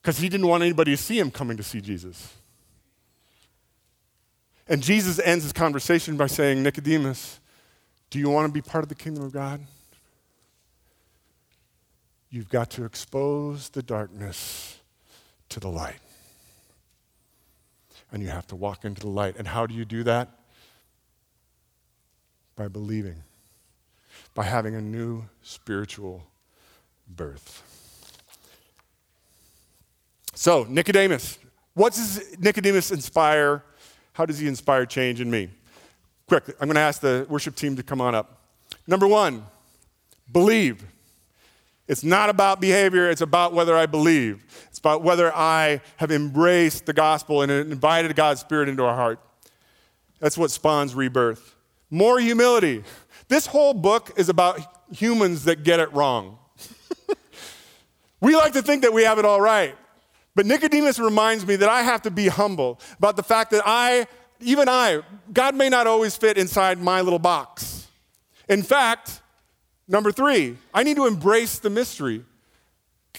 Because 0.00 0.18
he 0.18 0.28
didn't 0.28 0.46
want 0.46 0.62
anybody 0.62 0.92
to 0.92 1.02
see 1.02 1.18
him 1.18 1.30
coming 1.30 1.56
to 1.56 1.62
see 1.62 1.80
Jesus. 1.80 2.34
And 4.68 4.82
Jesus 4.82 5.18
ends 5.18 5.44
his 5.44 5.52
conversation 5.52 6.16
by 6.16 6.26
saying, 6.26 6.62
Nicodemus, 6.62 7.40
do 8.10 8.18
you 8.18 8.30
want 8.30 8.46
to 8.46 8.52
be 8.52 8.62
part 8.62 8.84
of 8.84 8.88
the 8.88 8.94
kingdom 8.94 9.24
of 9.24 9.32
God? 9.32 9.60
You've 12.30 12.48
got 12.48 12.70
to 12.70 12.84
expose 12.84 13.68
the 13.68 13.82
darkness 13.82 14.78
to 15.50 15.60
the 15.60 15.68
light. 15.68 16.00
And 18.12 18.22
you 18.22 18.28
have 18.28 18.46
to 18.48 18.56
walk 18.56 18.84
into 18.84 19.00
the 19.00 19.08
light. 19.08 19.36
And 19.38 19.48
how 19.48 19.66
do 19.66 19.74
you 19.74 19.84
do 19.84 20.02
that? 20.04 20.28
By 22.56 22.68
believing 22.68 23.22
by 24.34 24.44
having 24.44 24.74
a 24.74 24.80
new 24.80 25.24
spiritual 25.42 26.26
birth. 27.08 27.62
So, 30.34 30.66
Nicodemus. 30.68 31.38
What 31.74 31.92
does 31.94 32.36
Nicodemus 32.38 32.90
inspire? 32.90 33.62
How 34.12 34.26
does 34.26 34.38
he 34.38 34.46
inspire 34.46 34.86
change 34.86 35.20
in 35.20 35.30
me? 35.30 35.48
Quick, 36.28 36.44
I'm 36.60 36.68
going 36.68 36.74
to 36.74 36.80
ask 36.80 37.00
the 37.00 37.26
worship 37.28 37.54
team 37.54 37.76
to 37.76 37.82
come 37.82 38.00
on 38.00 38.14
up. 38.14 38.40
Number 38.86 39.06
one, 39.06 39.46
believe. 40.30 40.84
It's 41.86 42.02
not 42.02 42.30
about 42.30 42.60
behavior, 42.60 43.10
it's 43.10 43.20
about 43.20 43.52
whether 43.52 43.76
I 43.76 43.86
believe. 43.86 44.44
It's 44.68 44.78
about 44.78 45.02
whether 45.02 45.34
I 45.34 45.82
have 45.96 46.10
embraced 46.10 46.86
the 46.86 46.94
gospel 46.94 47.42
and 47.42 47.52
invited 47.52 48.14
God's 48.16 48.40
Spirit 48.40 48.68
into 48.68 48.84
our 48.84 48.94
heart. 48.94 49.20
That's 50.18 50.38
what 50.38 50.50
spawns 50.50 50.94
rebirth. 50.94 51.54
More 51.90 52.18
humility. 52.18 52.82
This 53.28 53.46
whole 53.46 53.74
book 53.74 54.12
is 54.16 54.28
about 54.28 54.60
humans 54.92 55.44
that 55.44 55.62
get 55.62 55.80
it 55.80 55.92
wrong. 55.92 56.38
we 58.20 58.36
like 58.36 58.52
to 58.52 58.62
think 58.62 58.82
that 58.82 58.92
we 58.92 59.02
have 59.02 59.18
it 59.18 59.24
all 59.24 59.40
right. 59.40 59.76
But 60.34 60.46
Nicodemus 60.46 60.98
reminds 60.98 61.46
me 61.46 61.56
that 61.56 61.68
I 61.68 61.82
have 61.82 62.02
to 62.02 62.10
be 62.10 62.28
humble 62.28 62.80
about 62.98 63.16
the 63.16 63.22
fact 63.22 63.52
that 63.52 63.62
I, 63.64 64.06
even 64.40 64.68
I, 64.68 65.02
God 65.32 65.54
may 65.54 65.68
not 65.68 65.86
always 65.86 66.16
fit 66.16 66.36
inside 66.36 66.78
my 66.78 67.00
little 67.00 67.18
box. 67.18 67.86
In 68.48 68.62
fact, 68.62 69.20
number 69.86 70.10
three, 70.10 70.56
I 70.72 70.82
need 70.82 70.96
to 70.96 71.06
embrace 71.06 71.58
the 71.58 71.70
mystery. 71.70 72.24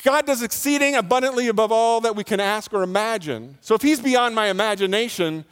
God 0.04 0.26
does 0.26 0.44
exceeding 0.44 0.96
abundantly 0.96 1.48
above 1.48 1.72
all 1.72 2.02
that 2.02 2.16
we 2.16 2.24
can 2.24 2.40
ask 2.40 2.74
or 2.74 2.84
imagine. 2.84 3.58
So 3.62 3.76
if 3.76 3.82
He's 3.82 4.00
beyond 4.00 4.36
my 4.36 4.48
imagination, 4.48 5.46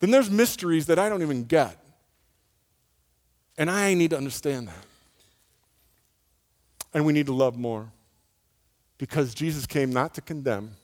then 0.00 0.10
there's 0.10 0.30
mysteries 0.30 0.86
that 0.86 0.98
I 0.98 1.08
don't 1.08 1.22
even 1.22 1.44
get. 1.44 1.76
And 3.58 3.68
I 3.68 3.92
need 3.92 4.10
to 4.10 4.16
understand 4.16 4.68
that. 4.68 4.86
And 6.94 7.04
we 7.04 7.12
need 7.12 7.26
to 7.26 7.34
love 7.34 7.58
more 7.58 7.90
because 8.96 9.34
Jesus 9.34 9.66
came 9.66 9.92
not 9.92 10.14
to 10.14 10.20
condemn, 10.20 10.76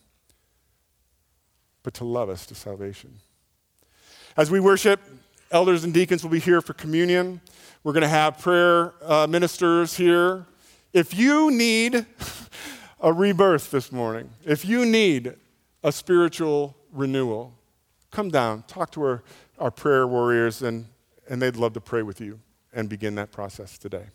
but 1.83 1.95
to 1.95 2.05
love 2.05 2.29
us 2.29 2.45
to 2.47 2.55
salvation. 2.55 3.21
As 4.37 4.51
we 4.51 4.61
worship, 4.61 5.01
elders 5.51 5.85
and 5.85 5.95
deacons 5.95 6.23
will 6.23 6.31
be 6.31 6.41
here 6.41 6.61
for 6.61 6.75
communion. 6.75 7.41
We're 7.85 7.93
going 7.93 8.03
to 8.03 8.09
have 8.09 8.39
prayer 8.39 8.93
uh, 9.03 9.29
ministers 9.29 9.97
here. 9.97 10.45
If 10.93 11.15
you 11.15 11.51
need 11.51 12.05
a 13.01 13.13
rebirth 13.13 13.71
this 13.71 13.93
morning, 13.93 14.31
if 14.45 14.65
you 14.65 14.85
need 14.85 15.35
a 15.83 15.93
spiritual 15.93 16.77
renewal, 16.93 17.55
come 18.11 18.31
down, 18.31 18.65
talk 18.67 18.91
to 18.93 19.03
our, 19.03 19.23
our 19.59 19.71
prayer 19.71 20.07
warriors, 20.07 20.61
and 20.61 20.87
and 21.29 21.41
they'd 21.41 21.57
love 21.57 21.73
to 21.73 21.81
pray 21.81 22.03
with 22.03 22.21
you 22.21 22.39
and 22.75 22.89
begin 22.89 23.15
that 23.15 23.31
process 23.31 23.79
today. 23.79 24.07